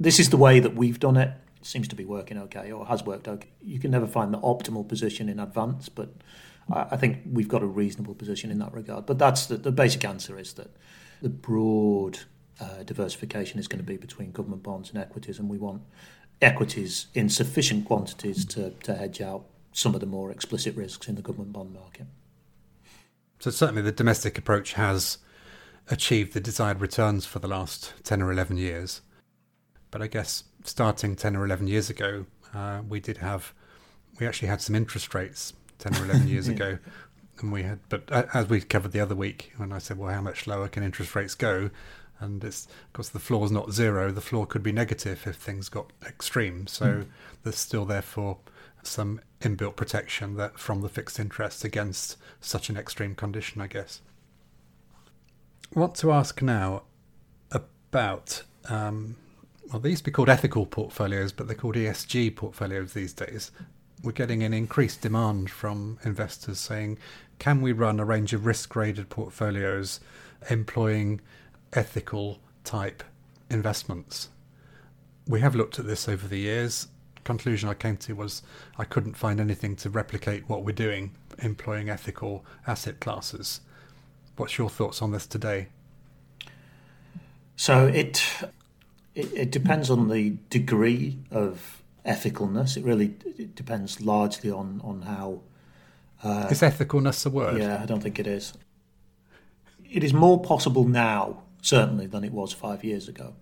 This 0.00 0.18
is 0.18 0.30
the 0.30 0.36
way 0.36 0.60
that 0.60 0.74
we've 0.74 0.98
done 0.98 1.16
it. 1.16 1.28
it. 1.28 1.66
Seems 1.66 1.88
to 1.88 1.96
be 1.96 2.04
working 2.04 2.38
okay, 2.38 2.70
or 2.70 2.86
has 2.86 3.04
worked 3.04 3.26
okay. 3.26 3.48
You 3.62 3.78
can 3.78 3.90
never 3.90 4.06
find 4.06 4.34
the 4.34 4.38
optimal 4.38 4.86
position 4.86 5.28
in 5.28 5.40
advance, 5.40 5.88
but 5.88 6.10
I 6.70 6.96
think 6.96 7.18
we've 7.30 7.48
got 7.48 7.62
a 7.62 7.66
reasonable 7.66 8.14
position 8.14 8.50
in 8.50 8.58
that 8.58 8.72
regard. 8.72 9.06
But 9.06 9.18
that's 9.18 9.46
the, 9.46 9.56
the 9.56 9.72
basic 9.72 10.04
answer 10.04 10.38
is 10.38 10.54
that 10.54 10.76
the 11.22 11.28
broad 11.28 12.20
uh, 12.60 12.82
diversification 12.84 13.58
is 13.58 13.68
going 13.68 13.80
to 13.80 13.86
be 13.86 13.96
between 13.96 14.32
government 14.32 14.62
bonds 14.62 14.90
and 14.90 14.98
equities, 14.98 15.38
and 15.38 15.48
we 15.48 15.58
want 15.58 15.82
equities 16.40 17.06
in 17.14 17.28
sufficient 17.28 17.84
quantities 17.84 18.44
to, 18.44 18.70
to 18.82 18.94
hedge 18.94 19.20
out 19.20 19.44
some 19.72 19.94
of 19.94 20.00
the 20.00 20.06
more 20.06 20.30
explicit 20.30 20.74
risks 20.76 21.08
in 21.08 21.14
the 21.14 21.22
government 21.22 21.52
bond 21.52 21.72
market. 21.72 22.06
So, 23.38 23.50
certainly, 23.50 23.82
the 23.82 23.92
domestic 23.92 24.38
approach 24.38 24.72
has 24.74 25.18
achieved 25.88 26.32
the 26.32 26.40
desired 26.40 26.80
returns 26.80 27.26
for 27.26 27.38
the 27.38 27.48
last 27.48 27.92
10 28.04 28.22
or 28.22 28.32
11 28.32 28.56
years. 28.56 29.02
But 29.90 30.02
I 30.02 30.06
guess 30.06 30.44
starting 30.64 31.14
10 31.14 31.36
or 31.36 31.44
11 31.44 31.68
years 31.68 31.90
ago, 31.90 32.26
uh, 32.54 32.82
we 32.88 33.00
did 33.00 33.18
have, 33.18 33.52
we 34.18 34.26
actually 34.26 34.48
had 34.48 34.60
some 34.60 34.74
interest 34.74 35.14
rates 35.14 35.52
10 35.78 35.96
or 35.96 36.04
11 36.04 36.28
years 36.28 36.48
yeah. 36.48 36.54
ago. 36.54 36.78
And 37.40 37.52
we 37.52 37.62
had, 37.62 37.80
but 37.88 38.10
as 38.34 38.48
we 38.48 38.62
covered 38.62 38.92
the 38.92 39.00
other 39.00 39.14
week, 39.14 39.52
when 39.58 39.72
I 39.72 39.78
said, 39.78 39.98
well, 39.98 40.12
how 40.12 40.22
much 40.22 40.46
lower 40.46 40.68
can 40.68 40.82
interest 40.82 41.14
rates 41.14 41.34
go? 41.34 41.70
And 42.18 42.42
it's, 42.42 42.66
of 42.66 42.92
course, 42.92 43.08
the 43.10 43.18
floor 43.18 43.44
is 43.44 43.52
not 43.52 43.72
zero. 43.72 44.10
The 44.10 44.20
floor 44.20 44.46
could 44.46 44.62
be 44.62 44.72
negative 44.72 45.26
if 45.26 45.36
things 45.36 45.68
got 45.68 45.92
extreme. 46.06 46.66
So 46.66 46.86
mm. 46.86 47.06
there's 47.42 47.58
still, 47.58 47.84
therefore, 47.84 48.38
some 48.82 49.20
inbuilt 49.40 49.76
protection 49.76 50.36
that 50.36 50.58
from 50.58 50.80
the 50.80 50.88
fixed 50.88 51.20
interest 51.20 51.64
against 51.64 52.16
such 52.40 52.70
an 52.70 52.76
extreme 52.76 53.14
condition, 53.14 53.60
I 53.60 53.66
guess. 53.66 54.00
I 55.74 55.80
want 55.80 55.94
to 55.96 56.12
ask 56.12 56.40
now 56.40 56.84
about 57.52 58.42
um, 58.68 59.16
well, 59.72 59.80
they 59.80 59.90
used 59.90 60.04
to 60.04 60.10
be 60.10 60.14
called 60.14 60.28
ethical 60.28 60.66
portfolios, 60.66 61.32
but 61.32 61.46
they're 61.46 61.56
called 61.56 61.74
ESG 61.74 62.36
portfolios 62.36 62.92
these 62.92 63.12
days. 63.12 63.50
We're 64.02 64.12
getting 64.12 64.42
an 64.42 64.54
increased 64.54 65.00
demand 65.00 65.50
from 65.50 65.98
investors 66.04 66.60
saying, 66.60 66.98
can 67.38 67.60
we 67.60 67.72
run 67.72 67.98
a 67.98 68.04
range 68.04 68.32
of 68.32 68.46
risk 68.46 68.68
graded 68.68 69.08
portfolios 69.08 70.00
employing 70.50 71.20
ethical 71.76 72.40
type 72.64 73.02
investments? 73.50 74.28
We 75.28 75.40
have 75.40 75.54
looked 75.54 75.78
at 75.78 75.86
this 75.86 76.08
over 76.08 76.26
the 76.26 76.38
years. 76.38 76.88
Conclusion 77.24 77.68
I 77.68 77.74
came 77.74 77.96
to 77.98 78.14
was 78.14 78.42
I 78.78 78.84
couldn't 78.84 79.14
find 79.14 79.40
anything 79.40 79.74
to 79.76 79.90
replicate 79.90 80.48
what 80.48 80.64
we're 80.64 80.72
doing 80.72 81.16
employing 81.38 81.90
ethical 81.90 82.44
asset 82.66 83.00
classes. 83.00 83.60
What's 84.36 84.58
your 84.58 84.70
thoughts 84.70 85.02
on 85.02 85.12
this 85.12 85.26
today? 85.26 85.68
So 87.56 87.86
it, 87.86 88.22
it, 89.14 89.32
it 89.32 89.50
depends 89.50 89.90
on 89.90 90.08
the 90.08 90.36
degree 90.50 91.18
of 91.30 91.82
ethicalness. 92.04 92.76
It 92.76 92.84
really 92.84 93.14
it 93.24 93.54
depends 93.54 94.00
largely 94.00 94.50
on 94.50 94.80
on 94.84 95.02
how. 95.02 95.40
Uh, 96.22 96.48
is 96.50 96.60
ethicalness 96.60 97.26
a 97.26 97.30
word? 97.30 97.58
Yeah, 97.58 97.82
I 97.82 97.86
don't 97.86 98.00
think 98.00 98.18
it 98.18 98.26
is. 98.26 98.52
It 99.90 100.04
is 100.04 100.12
more 100.12 100.40
possible 100.40 100.84
now, 100.84 101.42
certainly, 101.66 102.06
than 102.06 102.24
it 102.24 102.32
was 102.32 102.52
five 102.52 102.84
years 102.84 103.08
ago. 103.08 103.34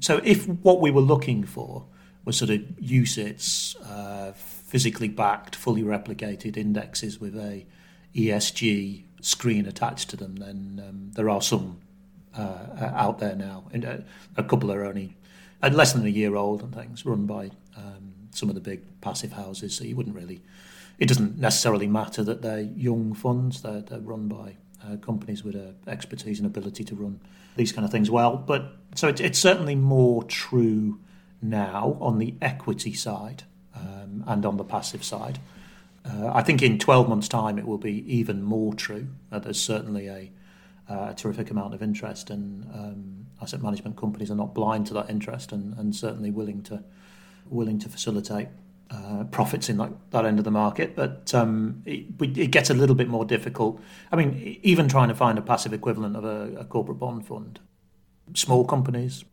So, 0.00 0.20
if 0.24 0.46
what 0.46 0.80
we 0.80 0.90
were 0.90 1.00
looking 1.00 1.44
for 1.44 1.86
was 2.24 2.36
sort 2.36 2.50
of 2.50 2.60
UCITS, 2.82 3.76
uh, 3.88 4.32
physically 4.32 5.08
backed, 5.08 5.56
fully 5.56 5.82
replicated 5.82 6.56
indexes 6.56 7.20
with 7.20 7.36
a 7.36 7.64
ESG 8.14 9.04
screen 9.20 9.66
attached 9.66 10.10
to 10.10 10.16
them, 10.16 10.36
then 10.36 10.82
um, 10.86 11.10
there 11.14 11.30
are 11.30 11.42
some 11.42 11.78
uh, 12.36 12.90
out 12.94 13.18
there 13.18 13.36
now. 13.36 13.64
And, 13.72 13.84
uh, 13.84 13.96
a 14.36 14.42
couple 14.42 14.72
are 14.72 14.84
only 14.84 15.16
uh, 15.62 15.70
less 15.72 15.92
than 15.92 16.04
a 16.04 16.10
year 16.10 16.36
old 16.36 16.62
and 16.62 16.74
things, 16.74 17.04
run 17.06 17.26
by 17.26 17.50
um, 17.76 18.12
some 18.32 18.48
of 18.48 18.54
the 18.54 18.60
big 18.60 18.82
passive 19.00 19.32
houses. 19.32 19.74
So 19.74 19.84
you 19.84 19.96
wouldn't 19.96 20.16
really. 20.16 20.40
It 20.98 21.06
doesn't 21.06 21.38
necessarily 21.38 21.86
matter 21.86 22.22
that 22.24 22.42
they're 22.42 22.60
young 22.60 23.14
funds. 23.14 23.62
They're, 23.62 23.80
they're 23.80 24.00
run 24.00 24.28
by 24.28 24.56
uh, 24.84 24.96
companies 24.96 25.44
with 25.44 25.56
expertise 25.86 26.38
and 26.38 26.46
ability 26.46 26.84
to 26.84 26.94
run 26.94 27.20
these 27.56 27.72
kind 27.72 27.84
of 27.84 27.90
things 27.90 28.10
well. 28.10 28.36
But 28.36 28.76
so 28.94 29.08
it, 29.08 29.20
it's 29.20 29.38
certainly 29.38 29.74
more 29.74 30.24
true 30.24 31.00
now 31.42 31.96
on 32.00 32.18
the 32.18 32.34
equity 32.40 32.92
side 32.92 33.44
um, 33.74 34.24
and 34.26 34.44
on 34.44 34.56
the 34.56 34.64
passive 34.64 35.04
side. 35.04 35.38
Uh, 36.04 36.30
I 36.32 36.42
think 36.42 36.62
in 36.62 36.78
12 36.78 37.08
months' 37.08 37.28
time 37.28 37.58
it 37.58 37.66
will 37.66 37.78
be 37.78 38.04
even 38.12 38.42
more 38.42 38.74
true. 38.74 39.08
Uh, 39.30 39.38
there's 39.38 39.60
certainly 39.60 40.06
a 40.08 40.30
uh, 40.88 41.10
a 41.10 41.14
terrific 41.14 41.52
amount 41.52 41.72
of 41.72 41.82
interest, 41.82 42.30
and 42.30 42.64
um, 42.74 43.26
asset 43.40 43.62
management 43.62 43.96
companies 43.96 44.28
are 44.28 44.34
not 44.34 44.54
blind 44.54 44.88
to 44.88 44.94
that 44.94 45.08
interest, 45.08 45.52
and, 45.52 45.72
and 45.78 45.94
certainly 45.94 46.32
willing 46.32 46.62
to 46.64 46.82
willing 47.48 47.78
to 47.78 47.88
facilitate 47.88 48.48
uh, 48.90 49.24
profits 49.30 49.68
in 49.68 49.76
that, 49.76 49.92
that 50.10 50.24
end 50.24 50.38
of 50.38 50.44
the 50.44 50.50
market. 50.50 50.96
But 50.96 51.32
um, 51.34 51.82
it, 51.86 52.06
it, 52.20 52.50
gets 52.50 52.70
a 52.70 52.74
little 52.74 52.96
bit 52.96 53.08
more 53.08 53.24
difficult. 53.24 53.80
I 54.10 54.16
mean, 54.16 54.58
even 54.62 54.88
trying 54.88 55.08
to 55.08 55.14
find 55.14 55.38
a 55.38 55.42
passive 55.42 55.72
equivalent 55.72 56.16
of 56.16 56.24
a, 56.24 56.56
a 56.58 56.64
corporate 56.64 56.98
bond 56.98 57.26
fund, 57.26 57.60
small 58.34 58.64
companies, 58.64 59.24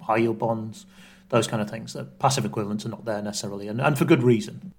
high 0.00 0.16
yield 0.18 0.38
bonds, 0.38 0.86
those 1.28 1.46
kind 1.46 1.60
of 1.60 1.68
things. 1.68 1.92
The 1.92 2.04
passive 2.04 2.44
equivalents 2.44 2.86
are 2.86 2.90
not 2.90 3.04
there 3.04 3.20
necessarily, 3.20 3.68
and, 3.68 3.80
and 3.80 3.98
for 3.98 4.04
good 4.04 4.22
reason. 4.22 4.72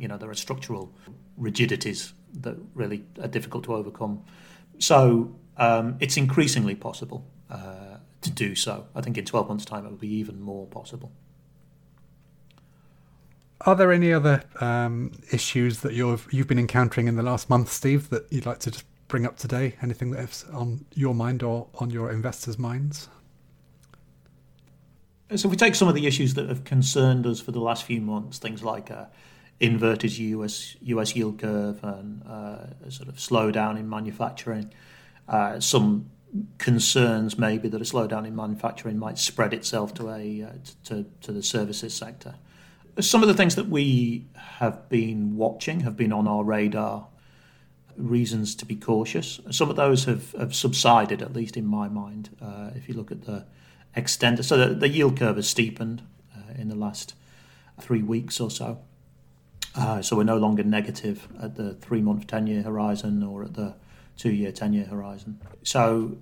You 0.00 0.08
know, 0.08 0.18
there 0.18 0.30
are 0.30 0.34
structural 0.34 0.92
rigidities 1.36 2.12
that 2.40 2.56
really 2.74 3.04
are 3.22 3.28
difficult 3.28 3.64
to 3.64 3.74
overcome. 3.74 4.24
So 4.78 5.34
um, 5.56 5.96
it's 6.00 6.16
increasingly 6.16 6.74
possible 6.74 7.24
uh, 7.50 7.98
to 8.22 8.30
do 8.30 8.54
so. 8.54 8.86
I 8.94 9.00
think 9.00 9.16
in 9.18 9.24
12 9.24 9.48
months' 9.48 9.64
time 9.64 9.86
it 9.86 9.90
will 9.90 9.96
be 9.96 10.12
even 10.14 10.40
more 10.40 10.66
possible. 10.66 11.12
Are 13.62 13.74
there 13.74 13.92
any 13.92 14.12
other 14.12 14.42
um, 14.60 15.12
issues 15.32 15.80
that 15.80 15.92
you've 15.92 16.28
you've 16.32 16.46
been 16.46 16.60
encountering 16.60 17.08
in 17.08 17.16
the 17.16 17.22
last 17.22 17.50
month, 17.50 17.72
Steve, 17.72 18.08
that 18.10 18.32
you'd 18.32 18.46
like 18.46 18.60
to 18.60 18.70
just 18.70 18.84
bring 19.08 19.26
up 19.26 19.36
today? 19.36 19.74
Anything 19.82 20.12
that's 20.12 20.44
on 20.44 20.84
your 20.94 21.14
mind 21.14 21.42
or 21.42 21.66
on 21.74 21.90
your 21.90 22.10
investors' 22.12 22.58
minds? 22.58 23.08
So, 25.34 25.48
if 25.48 25.50
we 25.50 25.56
take 25.56 25.74
some 25.74 25.88
of 25.88 25.94
the 25.94 26.06
issues 26.06 26.34
that 26.34 26.48
have 26.48 26.64
concerned 26.64 27.26
us 27.26 27.40
for 27.40 27.50
the 27.50 27.60
last 27.60 27.84
few 27.84 28.00
months, 28.00 28.38
things 28.38 28.62
like 28.62 28.90
uh, 28.92 29.06
inverted 29.58 30.16
US 30.16 30.76
US 30.82 31.16
yield 31.16 31.38
curve 31.40 31.82
and 31.82 32.22
uh, 32.26 32.90
sort 32.90 33.08
of 33.08 33.16
slowdown 33.16 33.76
in 33.76 33.90
manufacturing, 33.90 34.72
uh, 35.28 35.58
some 35.58 36.10
concerns 36.58 37.38
maybe 37.38 37.68
that 37.68 37.80
a 37.80 37.84
slowdown 37.84 38.26
in 38.26 38.36
manufacturing 38.36 38.98
might 38.98 39.18
spread 39.18 39.52
itself 39.52 39.94
to 39.94 40.10
a 40.10 40.42
uh, 40.42 40.52
to, 40.84 41.06
to 41.22 41.32
the 41.32 41.42
services 41.42 41.92
sector. 41.92 42.36
Some 43.00 43.22
of 43.22 43.28
the 43.28 43.34
things 43.34 43.54
that 43.54 43.68
we 43.68 44.26
have 44.34 44.88
been 44.88 45.36
watching 45.36 45.80
have 45.80 45.96
been 45.96 46.12
on 46.12 46.26
our 46.26 46.42
radar. 46.42 47.06
Reasons 47.96 48.54
to 48.56 48.64
be 48.64 48.76
cautious. 48.76 49.40
Some 49.50 49.70
of 49.70 49.76
those 49.76 50.04
have, 50.04 50.32
have 50.32 50.54
subsided, 50.54 51.22
at 51.22 51.32
least 51.32 51.56
in 51.56 51.66
my 51.66 51.88
mind. 51.88 52.36
Uh, 52.40 52.70
if 52.74 52.88
you 52.88 52.94
look 52.94 53.10
at 53.10 53.22
the 53.22 53.46
extent, 53.94 54.44
so 54.44 54.56
the, 54.56 54.74
the 54.74 54.88
yield 54.88 55.18
curve 55.18 55.36
has 55.36 55.48
steepened 55.48 56.02
uh, 56.36 56.52
in 56.56 56.68
the 56.68 56.74
last 56.74 57.14
three 57.80 58.02
weeks 58.02 58.40
or 58.40 58.50
so. 58.50 58.78
Uh, 59.74 60.02
so 60.02 60.16
we're 60.16 60.24
no 60.24 60.38
longer 60.38 60.64
negative 60.64 61.28
at 61.40 61.56
the 61.56 61.74
three 61.74 62.00
month, 62.00 62.26
10 62.26 62.46
year 62.46 62.62
horizon 62.62 63.22
or 63.22 63.44
at 63.44 63.54
the 63.54 63.74
two 64.16 64.32
year, 64.32 64.50
10 64.50 64.72
year 64.72 64.86
horizon. 64.86 65.40
So 65.62 66.18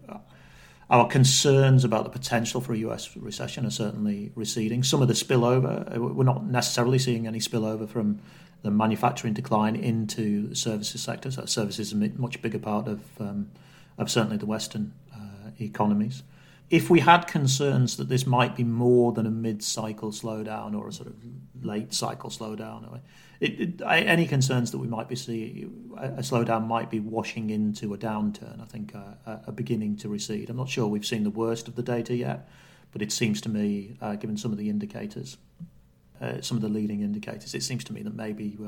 our 0.89 1.09
concerns 1.09 1.85
about 1.85 2.05
the 2.05 2.11
potential 2.11 2.61
for 2.61 2.73
a 2.73 2.79
US 2.79 3.17
recession 3.17 3.67
are 3.67 3.71
certainly 3.71 4.31
receding. 4.35 4.83
Some 4.83 5.03
of 5.03 5.09
the 5.09 5.15
spillover, 5.15 5.97
uh, 5.97 6.01
we're 6.01 6.25
not 6.25 6.47
necessarily 6.47 6.99
seeing 6.99 7.27
any 7.27 7.41
spillover 7.41 7.89
from 7.89 8.21
the 8.63 8.71
manufacturing 8.71 9.35
decline 9.35 9.77
into 9.77 10.49
the 10.49 10.57
services 10.57 11.03
sector. 11.03 11.31
So 11.31 11.45
services 11.47 11.89
is 11.89 11.93
a 11.93 12.21
much 12.21 12.41
bigger 12.41 12.59
part 12.59 12.87
of, 12.87 13.01
um, 13.21 13.51
of 13.99 14.11
certainly 14.11 14.37
the 14.37 14.47
Western 14.47 14.93
uh, 15.15 15.51
economies. 15.61 16.23
If 16.69 16.91
we 16.91 17.01
had 17.01 17.29
concerns 17.29 17.97
that 17.97 18.09
this 18.09 18.27
might 18.27 18.57
be 18.57 18.65
more 18.65 19.13
than 19.13 19.27
a 19.27 19.31
mid 19.31 19.63
cycle 19.63 20.11
slowdown 20.11 20.77
or 20.77 20.89
a 20.89 20.93
sort 20.93 21.09
of 21.09 21.15
late 21.63 21.95
cycle 21.95 22.29
slowdown, 22.29 23.01
it, 23.39 23.61
it, 23.61 23.83
any 23.85 24.27
concerns 24.27 24.73
that 24.73 24.79
we 24.79 24.89
might 24.89 25.09
be 25.09 25.15
seeing 25.15 25.93
a 25.97 26.23
slowdown 26.23 26.67
might 26.67 26.91
be 26.91 26.99
washing 26.99 27.51
into 27.51 27.95
a 27.95 27.99
downturn. 27.99 28.61
I 28.61 28.65
think 28.65 28.95
uh, 28.95 29.37
a 29.47 29.53
beginning 29.53 29.97
to 29.99 30.09
recede. 30.09 30.51
I'm 30.51 30.57
not 30.57 30.69
sure 30.69 30.89
we've 30.89 31.07
seen 31.07 31.23
the 31.23 31.31
worst 31.31 31.69
of 31.69 31.77
the 31.77 31.83
data 31.83 32.17
yet, 32.17 32.49
but 32.93 33.03
it 33.03 33.13
seems 33.13 33.41
to 33.43 33.49
me, 33.49 33.97
uh, 34.01 34.17
given 34.17 34.37
some 34.37 34.53
of 34.53 34.59
the 34.59 34.69
indicators, 34.69 35.37
uh, 36.21 36.41
some 36.41 36.57
of 36.57 36.63
the 36.63 36.69
leading 36.69 37.03
indicators, 37.03 37.55
it 37.55 37.63
seems 37.63 37.85
to 37.85 37.93
me 37.93 38.03
that 38.03 38.15
maybe 38.15 38.59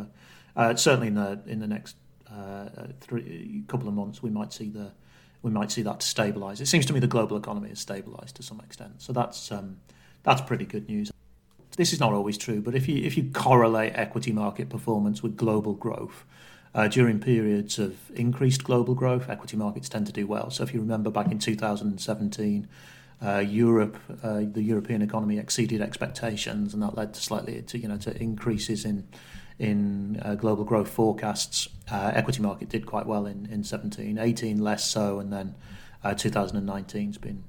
uh, 0.55 0.75
certainly 0.76 1.09
in 1.09 1.14
the 1.14 1.40
in 1.47 1.61
the 1.61 1.67
next 1.67 1.97
uh, 2.31 2.69
three 3.00 3.64
couple 3.69 3.88
of 3.88 3.95
months 3.95 4.23
we 4.23 4.31
might 4.31 4.52
see 4.52 4.69
the 4.69 4.93
we 5.42 5.50
might 5.50 5.71
see 5.71 5.83
that 5.83 6.00
stabilise. 6.00 6.61
It 6.61 6.66
seems 6.66 6.87
to 6.87 6.92
me 6.92 7.00
the 7.00 7.07
global 7.07 7.37
economy 7.37 7.68
has 7.68 7.85
stabilised 7.85 8.35
to 8.35 8.42
some 8.42 8.61
extent, 8.61 9.00
so 9.02 9.12
that's 9.12 9.52
um, 9.52 9.78
that's 10.23 10.40
pretty 10.40 10.64
good 10.64 10.88
news 10.88 11.11
this 11.78 11.92
is 11.92 12.00
not 12.00 12.12
always 12.12 12.37
true, 12.37 12.61
but 12.61 12.75
if 12.75 12.88
you 12.88 13.02
if 13.04 13.16
you 13.16 13.30
correlate 13.33 13.92
equity 13.95 14.33
market 14.33 14.68
performance 14.68 15.23
with 15.23 15.37
global 15.37 15.75
growth, 15.75 16.25
uh, 16.75 16.88
during 16.88 17.21
periods 17.21 17.78
of 17.78 18.11
increased 18.11 18.64
global 18.64 18.95
growth, 18.95 19.30
equity 19.30 19.57
markets 19.57 19.88
tend 19.88 20.07
to 20.07 20.12
do 20.12 20.26
well. 20.26 20.50
So 20.50 20.64
if 20.64 20.75
you 20.75 20.80
remember 20.80 21.11
back 21.11 21.30
in 21.30 21.38
2017, 21.38 22.68
uh, 23.21 23.38
Europe, 23.38 23.97
uh, 24.23 24.40
the 24.40 24.62
European 24.62 25.02
economy 25.02 25.38
exceeded 25.38 25.80
expectations, 25.80 26.75
and 26.75 26.83
that 26.83 26.97
led 26.97 27.14
to 27.14 27.21
slightly 27.21 27.62
to 27.62 27.78
you 27.78 27.88
know 27.88 27.97
to 27.99 28.21
increases 28.21 28.85
in 28.85 29.07
in 29.59 30.21
uh, 30.25 30.35
global 30.35 30.65
growth 30.65 30.88
forecasts. 30.88 31.69
Uh, 31.91 32.12
equity 32.15 32.41
market 32.41 32.69
did 32.69 32.87
quite 32.87 33.07
well 33.07 33.27
in 33.27 33.47
in 33.47 33.65
17, 33.65 34.19
18 34.19 34.61
less 34.61 34.85
so, 34.88 35.19
and 35.19 35.33
then 35.33 35.55
2019 36.17 36.69
uh, 36.69 37.07
has 37.07 37.19
been 37.19 37.45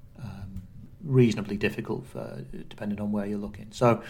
reasonably 1.03 1.57
difficult 1.57 2.05
for, 2.07 2.43
depending 2.67 2.99
on 2.99 3.11
where 3.11 3.25
you're 3.25 3.39
looking. 3.39 3.67
So 3.71 4.03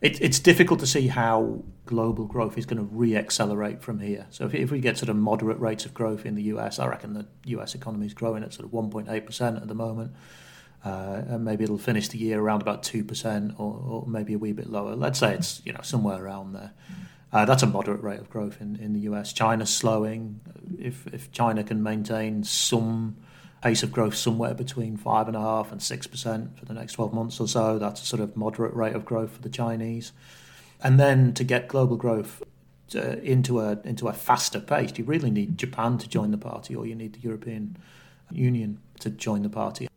it, 0.00 0.20
it's 0.20 0.38
difficult 0.38 0.80
to 0.80 0.86
see 0.86 1.08
how 1.08 1.62
global 1.86 2.26
growth 2.26 2.58
is 2.58 2.66
going 2.66 2.78
to 2.78 2.94
re-accelerate 2.94 3.82
from 3.82 4.00
here. 4.00 4.26
So 4.30 4.46
if, 4.46 4.54
if, 4.54 4.70
we 4.70 4.80
get 4.80 4.98
sort 4.98 5.08
of 5.08 5.16
moderate 5.16 5.58
rates 5.58 5.86
of 5.86 5.94
growth 5.94 6.26
in 6.26 6.34
the 6.34 6.42
US, 6.54 6.78
I 6.78 6.86
reckon 6.86 7.14
the 7.14 7.26
US 7.58 7.74
economy 7.74 8.06
is 8.06 8.14
growing 8.14 8.42
at 8.42 8.52
sort 8.52 8.66
of 8.66 8.72
1.8% 8.72 9.60
at 9.60 9.68
the 9.68 9.74
moment. 9.74 10.12
Uh, 10.84 11.22
and 11.28 11.44
maybe 11.44 11.64
it'll 11.64 11.78
finish 11.78 12.08
the 12.08 12.18
year 12.18 12.38
around 12.38 12.60
about 12.60 12.82
two 12.82 13.02
percent, 13.02 13.54
or, 13.56 13.82
or, 13.88 14.06
maybe 14.06 14.34
a 14.34 14.38
wee 14.38 14.52
bit 14.52 14.68
lower. 14.68 14.94
Let's 14.94 15.18
say 15.18 15.32
it's 15.32 15.62
you 15.64 15.72
know 15.72 15.80
somewhere 15.82 16.22
around 16.22 16.52
there. 16.52 16.74
Uh, 17.34 17.44
that's 17.44 17.64
a 17.64 17.66
moderate 17.66 18.00
rate 18.00 18.20
of 18.20 18.30
growth 18.30 18.60
in, 18.60 18.76
in 18.76 18.92
the 18.92 19.00
US. 19.00 19.32
China's 19.32 19.68
slowing. 19.68 20.40
If 20.78 21.06
if 21.12 21.32
China 21.32 21.64
can 21.64 21.82
maintain 21.82 22.44
some 22.44 23.16
pace 23.60 23.82
of 23.82 23.90
growth 23.90 24.14
somewhere 24.14 24.54
between 24.54 24.96
five 24.96 25.26
and 25.26 25.36
a 25.36 25.40
half 25.40 25.72
and 25.72 25.82
six 25.82 26.06
percent 26.06 26.56
for 26.56 26.64
the 26.64 26.74
next 26.74 26.92
twelve 26.92 27.12
months 27.12 27.40
or 27.40 27.48
so, 27.48 27.76
that's 27.80 28.00
a 28.00 28.06
sort 28.06 28.22
of 28.22 28.36
moderate 28.36 28.72
rate 28.72 28.94
of 28.94 29.04
growth 29.04 29.32
for 29.32 29.42
the 29.42 29.48
Chinese. 29.48 30.12
And 30.80 31.00
then 31.00 31.34
to 31.34 31.42
get 31.42 31.66
global 31.66 31.96
growth 31.96 32.40
uh, 32.94 33.16
into 33.22 33.58
a 33.58 33.80
into 33.82 34.06
a 34.06 34.12
faster 34.12 34.60
pace, 34.60 34.92
you 34.96 35.04
really 35.04 35.32
need 35.32 35.58
Japan 35.58 35.98
to 35.98 36.08
join 36.08 36.30
the 36.30 36.38
party, 36.38 36.76
or 36.76 36.86
you 36.86 36.94
need 36.94 37.14
the 37.14 37.20
European 37.20 37.76
Union 38.30 38.78
to 39.00 39.10
join 39.10 39.42
the 39.42 39.50
party. 39.50 39.88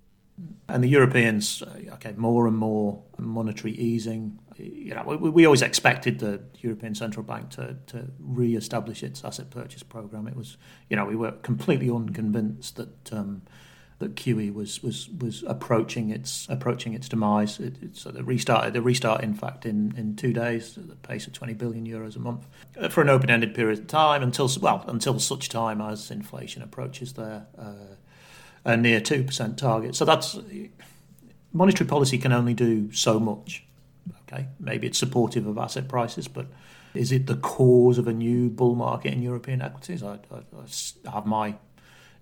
And 0.67 0.83
the 0.83 0.89
Europeans, 0.89 1.61
uh, 1.61 1.93
okay, 1.93 2.13
more 2.17 2.47
and 2.47 2.57
more 2.57 3.03
monetary 3.19 3.73
easing. 3.73 4.39
You 4.57 4.95
know, 4.95 5.03
we, 5.03 5.29
we 5.29 5.45
always 5.45 5.61
expected 5.61 6.19
the 6.19 6.41
European 6.59 6.95
Central 6.95 7.23
Bank 7.23 7.49
to, 7.51 7.77
to 7.87 8.07
re-establish 8.19 9.03
its 9.03 9.23
asset 9.23 9.49
purchase 9.49 9.83
program. 9.83 10.27
It 10.27 10.35
was, 10.35 10.57
you 10.89 10.95
know, 10.95 11.05
we 11.05 11.15
were 11.15 11.31
completely 11.31 11.89
unconvinced 11.89 12.75
that 12.75 13.13
um, 13.13 13.43
that 13.99 14.15
QE 14.15 14.53
was 14.53 14.83
was 14.83 15.09
was 15.09 15.43
approaching 15.47 16.09
its 16.09 16.47
approaching 16.49 16.93
its 16.93 17.09
demise. 17.09 17.59
It, 17.59 17.81
it, 17.81 17.95
so 17.95 18.11
the 18.11 18.23
restart, 18.23 18.73
the 18.73 18.81
restart, 18.81 19.23
in 19.23 19.33
fact, 19.33 19.65
in, 19.65 19.95
in 19.97 20.15
two 20.15 20.33
days, 20.33 20.77
at 20.77 20.87
the 20.87 20.95
pace 20.95 21.27
of 21.27 21.33
20 21.33 21.53
billion 21.53 21.87
euros 21.87 22.15
a 22.15 22.19
month, 22.19 22.45
uh, 22.79 22.89
for 22.89 23.01
an 23.01 23.09
open-ended 23.09 23.55
period 23.55 23.79
of 23.79 23.87
time 23.87 24.21
until 24.21 24.49
well 24.61 24.83
until 24.87 25.19
such 25.19 25.49
time 25.49 25.81
as 25.81 26.11
inflation 26.11 26.61
approaches 26.61 27.13
their 27.13 27.47
uh, 27.57 28.75
near 28.75 28.99
2% 28.99 29.57
target. 29.57 29.95
So 29.95 30.05
that's 30.05 30.37
monetary 31.53 31.87
policy 31.87 32.17
can 32.17 32.33
only 32.33 32.53
do 32.53 32.91
so 32.91 33.19
much. 33.19 33.63
Okay, 34.27 34.47
maybe 34.59 34.87
it's 34.87 34.97
supportive 34.97 35.47
of 35.47 35.57
asset 35.57 35.87
prices, 35.87 36.27
but 36.27 36.47
is 36.93 37.11
it 37.11 37.27
the 37.27 37.37
cause 37.37 37.97
of 37.97 38.07
a 38.07 38.13
new 38.13 38.49
bull 38.49 38.75
market 38.75 39.13
in 39.13 39.21
European 39.21 39.61
equities? 39.61 40.03
I, 40.03 40.19
I, 40.31 40.39
I 41.05 41.11
have 41.11 41.25
my 41.25 41.55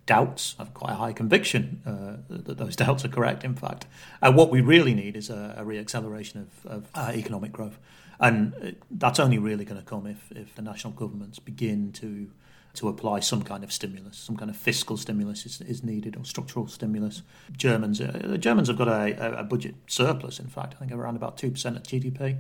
doubts. 0.05 0.55
I 0.59 0.63
have 0.63 0.73
quite 0.73 0.91
a 0.91 0.95
high 0.95 1.13
conviction 1.13 1.81
uh, 1.85 2.17
that 2.29 2.57
those 2.57 2.75
doubts 2.83 3.05
are 3.05 3.09
correct, 3.09 3.43
in 3.43 3.55
fact. 3.55 3.85
Uh, 4.21 4.31
what 4.31 4.51
we 4.51 4.61
really 4.61 4.93
need 4.93 5.15
is 5.15 5.29
a, 5.29 5.55
a 5.57 5.63
reacceleration 5.63 6.41
of, 6.41 6.65
of 6.65 6.87
uh, 6.95 7.11
economic 7.13 7.51
growth. 7.51 7.77
And 8.19 8.77
that's 8.89 9.19
only 9.19 9.37
really 9.37 9.65
going 9.65 9.79
to 9.79 9.85
come 9.85 10.07
if, 10.07 10.31
if 10.31 10.55
the 10.55 10.61
national 10.61 10.93
governments 10.93 11.39
begin 11.39 11.91
to 11.93 12.29
to 12.75 12.87
apply 12.87 13.19
some 13.19 13.41
kind 13.41 13.63
of 13.63 13.71
stimulus, 13.71 14.17
some 14.17 14.37
kind 14.37 14.49
of 14.49 14.57
fiscal 14.57 14.97
stimulus 14.97 15.45
is, 15.45 15.61
is 15.61 15.83
needed 15.83 16.15
or 16.15 16.25
structural 16.25 16.67
stimulus. 16.67 17.21
Germans, 17.55 18.01
uh, 18.01 18.21
the 18.23 18.37
Germans 18.37 18.67
have 18.67 18.77
got 18.77 18.87
a, 18.87 19.39
a, 19.39 19.43
budget 19.43 19.75
surplus. 19.87 20.39
In 20.39 20.47
fact, 20.47 20.75
I 20.75 20.79
think 20.79 20.91
around 20.91 21.15
about 21.15 21.37
two 21.37 21.51
percent 21.51 21.77
of 21.77 21.83
GDP. 21.83 22.37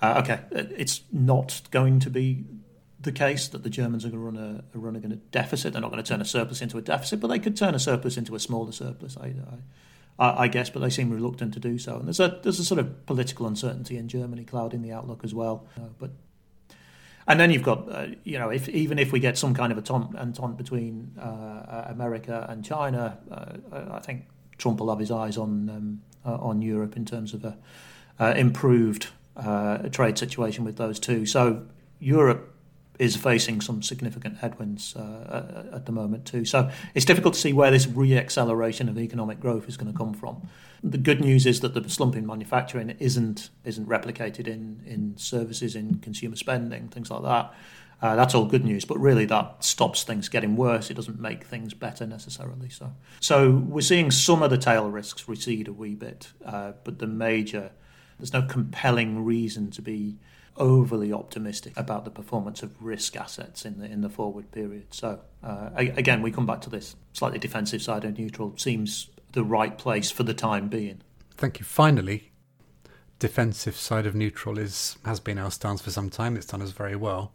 Uh, 0.00 0.22
okay, 0.22 0.40
uh, 0.54 0.64
it's 0.76 1.02
not 1.12 1.62
going 1.70 2.00
to 2.00 2.10
be 2.10 2.44
the 3.00 3.12
case 3.12 3.48
that 3.48 3.62
the 3.62 3.70
Germans 3.70 4.04
are 4.04 4.08
going 4.08 4.20
to 4.20 4.38
run 4.40 4.64
a, 4.74 4.78
run 4.78 4.96
a 4.96 5.16
deficit. 5.16 5.72
They're 5.72 5.82
not 5.82 5.90
going 5.90 6.02
to 6.02 6.08
turn 6.08 6.20
a 6.20 6.24
surplus 6.24 6.62
into 6.62 6.78
a 6.78 6.82
deficit, 6.82 7.20
but 7.20 7.28
they 7.28 7.38
could 7.38 7.56
turn 7.56 7.74
a 7.74 7.78
surplus 7.78 8.16
into 8.16 8.34
a 8.34 8.40
smaller 8.40 8.72
surplus. 8.72 9.16
I, 9.16 9.34
I, 10.18 10.44
I 10.44 10.48
guess, 10.48 10.70
but 10.70 10.80
they 10.80 10.90
seem 10.90 11.10
reluctant 11.10 11.54
to 11.54 11.60
do 11.60 11.78
so. 11.78 11.96
And 11.96 12.06
there's 12.06 12.20
a 12.20 12.40
there's 12.42 12.58
a 12.58 12.64
sort 12.64 12.80
of 12.80 13.06
political 13.06 13.46
uncertainty 13.46 13.96
in 13.96 14.08
Germany 14.08 14.44
clouding 14.44 14.82
the 14.82 14.92
outlook 14.92 15.22
as 15.24 15.34
well. 15.34 15.66
Uh, 15.76 15.88
but 15.98 16.10
and 17.26 17.40
then 17.40 17.50
you've 17.50 17.62
got, 17.62 17.90
uh, 17.90 18.06
you 18.24 18.38
know, 18.38 18.50
if 18.50 18.68
even 18.68 18.98
if 18.98 19.12
we 19.12 19.20
get 19.20 19.38
some 19.38 19.54
kind 19.54 19.72
of 19.72 19.78
a 19.78 19.92
entente 19.92 20.56
between 20.56 21.12
uh, 21.18 21.84
America 21.88 22.46
and 22.48 22.64
China, 22.64 23.18
uh, 23.30 23.96
I 23.96 24.00
think 24.00 24.26
Trump 24.58 24.80
will 24.80 24.90
have 24.90 24.98
his 24.98 25.10
eyes 25.10 25.36
on 25.38 25.70
um, 25.70 26.02
uh, 26.26 26.36
on 26.36 26.62
Europe 26.62 26.96
in 26.96 27.04
terms 27.04 27.34
of 27.34 27.44
a 27.44 27.56
uh, 28.20 28.34
improved 28.36 29.08
uh, 29.36 29.78
trade 29.88 30.18
situation 30.18 30.64
with 30.64 30.76
those 30.76 31.00
two. 31.00 31.26
So 31.26 31.66
Europe 31.98 32.53
is 32.98 33.16
facing 33.16 33.60
some 33.60 33.82
significant 33.82 34.38
headwinds 34.38 34.94
uh, 34.94 35.64
at 35.72 35.86
the 35.86 35.92
moment 35.92 36.24
too. 36.24 36.44
So 36.44 36.70
it's 36.94 37.04
difficult 37.04 37.34
to 37.34 37.40
see 37.40 37.52
where 37.52 37.70
this 37.70 37.86
re-acceleration 37.86 38.88
of 38.88 38.98
economic 38.98 39.40
growth 39.40 39.68
is 39.68 39.76
going 39.76 39.92
to 39.92 39.98
come 39.98 40.14
from. 40.14 40.48
The 40.82 40.98
good 40.98 41.20
news 41.20 41.46
is 41.46 41.60
that 41.60 41.74
the 41.74 41.88
slump 41.88 42.14
in 42.14 42.26
manufacturing 42.26 42.90
isn't 42.98 43.50
isn't 43.64 43.88
replicated 43.88 44.46
in 44.46 44.82
in 44.86 45.16
services, 45.16 45.74
in 45.74 45.96
consumer 46.00 46.36
spending, 46.36 46.88
things 46.88 47.10
like 47.10 47.22
that. 47.22 47.54
Uh, 48.02 48.14
that's 48.16 48.34
all 48.34 48.44
good 48.44 48.64
news, 48.64 48.84
but 48.84 48.98
really 48.98 49.24
that 49.24 49.64
stops 49.64 50.02
things 50.04 50.28
getting 50.28 50.56
worse. 50.56 50.90
It 50.90 50.94
doesn't 50.94 51.18
make 51.18 51.44
things 51.44 51.72
better 51.72 52.06
necessarily. 52.06 52.68
So, 52.68 52.92
so 53.20 53.50
we're 53.50 53.80
seeing 53.80 54.10
some 54.10 54.42
of 54.42 54.50
the 54.50 54.58
tail 54.58 54.90
risks 54.90 55.26
recede 55.26 55.68
a 55.68 55.72
wee 55.72 55.94
bit, 55.94 56.28
uh, 56.44 56.72
but 56.82 56.98
the 56.98 57.06
major 57.06 57.70
there's 58.18 58.32
no 58.32 58.42
compelling 58.42 59.24
reason 59.24 59.70
to 59.72 59.82
be 59.82 60.18
overly 60.56 61.12
optimistic 61.12 61.72
about 61.76 62.04
the 62.04 62.10
performance 62.10 62.62
of 62.62 62.82
risk 62.82 63.16
assets 63.16 63.64
in 63.64 63.78
the 63.78 63.86
in 63.86 64.00
the 64.00 64.08
forward 64.08 64.50
period. 64.52 64.86
So 64.92 65.20
uh, 65.42 65.70
again, 65.74 66.22
we 66.22 66.30
come 66.30 66.46
back 66.46 66.60
to 66.62 66.70
this 66.70 66.96
slightly 67.12 67.38
defensive 67.38 67.82
side 67.82 68.04
of 68.04 68.18
neutral 68.18 68.56
seems 68.56 69.10
the 69.32 69.44
right 69.44 69.76
place 69.76 70.10
for 70.10 70.22
the 70.22 70.34
time 70.34 70.68
being. 70.68 71.00
Thank 71.36 71.58
you. 71.58 71.64
Finally, 71.64 72.30
defensive 73.18 73.76
side 73.76 74.06
of 74.06 74.14
neutral 74.14 74.58
is 74.58 74.96
has 75.04 75.20
been 75.20 75.38
our 75.38 75.50
stance 75.50 75.82
for 75.82 75.90
some 75.90 76.10
time. 76.10 76.36
It's 76.36 76.46
done 76.46 76.62
us 76.62 76.70
very 76.70 76.96
well. 76.96 77.32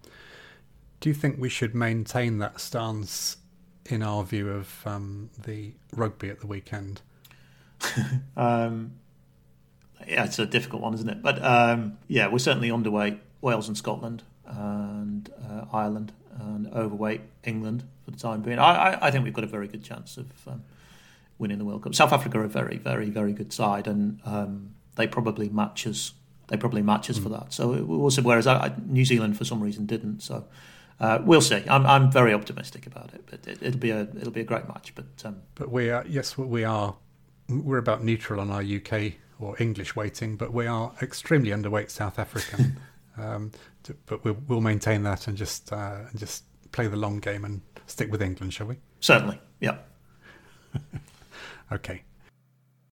Do 0.99 1.09
you 1.09 1.15
think 1.15 1.37
we 1.39 1.49
should 1.49 1.73
maintain 1.73 2.39
that 2.39 2.59
stance 2.59 3.37
in 3.85 4.03
our 4.03 4.23
view 4.23 4.49
of 4.49 4.81
um, 4.85 5.29
the 5.43 5.73
rugby 5.95 6.29
at 6.29 6.39
the 6.41 6.47
weekend? 6.47 7.01
um, 8.37 8.93
yeah, 10.07 10.25
it's 10.25 10.39
a 10.39 10.45
difficult 10.45 10.81
one, 10.81 10.93
isn't 10.93 11.09
it? 11.09 11.21
But 11.21 11.43
um, 11.43 11.97
yeah, 12.07 12.27
we're 12.27 12.39
certainly 12.39 12.69
underweight 12.69 13.19
Wales 13.41 13.67
and 13.67 13.77
Scotland 13.77 14.23
and 14.45 15.29
uh, 15.49 15.65
Ireland 15.71 16.11
and 16.39 16.67
overweight 16.73 17.21
England 17.43 17.83
for 18.03 18.11
the 18.11 18.17
time 18.17 18.41
being. 18.41 18.59
I, 18.59 18.93
I, 18.93 19.07
I, 19.07 19.11
think 19.11 19.23
we've 19.23 19.33
got 19.33 19.43
a 19.43 19.47
very 19.47 19.67
good 19.67 19.83
chance 19.83 20.17
of 20.17 20.27
um, 20.47 20.63
winning 21.37 21.57
the 21.57 21.65
World 21.65 21.83
Cup. 21.83 21.95
South 21.95 22.13
Africa 22.13 22.39
are 22.39 22.43
a 22.43 22.49
very, 22.49 22.77
very, 22.77 23.09
very 23.09 23.33
good 23.33 23.51
side, 23.51 23.87
and 23.87 24.19
um, 24.25 24.75
they 24.95 25.07
probably 25.07 25.49
match 25.49 25.85
us. 25.85 26.13
They 26.47 26.57
probably 26.57 26.81
match 26.81 27.09
us 27.09 27.19
mm. 27.19 27.23
for 27.23 27.29
that. 27.29 27.53
So 27.53 28.09
see. 28.09 28.21
Whereas 28.21 28.47
I, 28.47 28.73
New 28.85 29.05
Zealand, 29.05 29.37
for 29.37 29.45
some 29.45 29.61
reason, 29.61 29.85
didn't. 29.85 30.21
So 30.21 30.45
uh, 30.99 31.19
we'll 31.23 31.41
see. 31.41 31.63
I'm, 31.69 31.85
I'm 31.85 32.11
very 32.11 32.33
optimistic 32.33 32.87
about 32.87 33.13
it. 33.13 33.23
But 33.29 33.47
it, 33.47 33.61
will 33.61 33.79
be 33.79 33.91
a 33.91 34.01
it'll 34.01 34.31
be 34.31 34.41
a 34.41 34.45
great 34.45 34.67
match. 34.67 34.93
But 34.95 35.05
um, 35.25 35.41
but 35.55 35.69
we 35.69 35.89
are 35.89 36.05
yes, 36.07 36.37
we 36.37 36.63
are. 36.63 36.95
We're 37.47 37.79
about 37.79 38.03
neutral 38.03 38.39
on 38.39 38.51
our 38.51 38.61
UK 38.61 39.13
or 39.39 39.55
English 39.61 39.95
weighting, 39.95 40.35
but 40.35 40.53
we 40.53 40.67
are 40.67 40.93
extremely 41.01 41.51
underweight 41.51 41.89
South 41.89 42.19
African. 42.19 42.77
um, 43.17 43.51
to, 43.83 43.95
but 44.05 44.23
we'll, 44.23 44.37
we'll, 44.47 44.61
maintain 44.61 45.03
that 45.03 45.27
and 45.27 45.37
just 45.37 45.71
uh, 45.71 45.99
just 46.15 46.43
play 46.71 46.87
the 46.87 46.97
long 46.97 47.19
game 47.19 47.45
and 47.45 47.61
stick 47.87 48.11
with 48.11 48.21
England, 48.21 48.53
shall 48.53 48.67
we? 48.67 48.75
Certainly. 48.99 49.39
Yeah. 49.59 49.77
okay. 51.71 52.03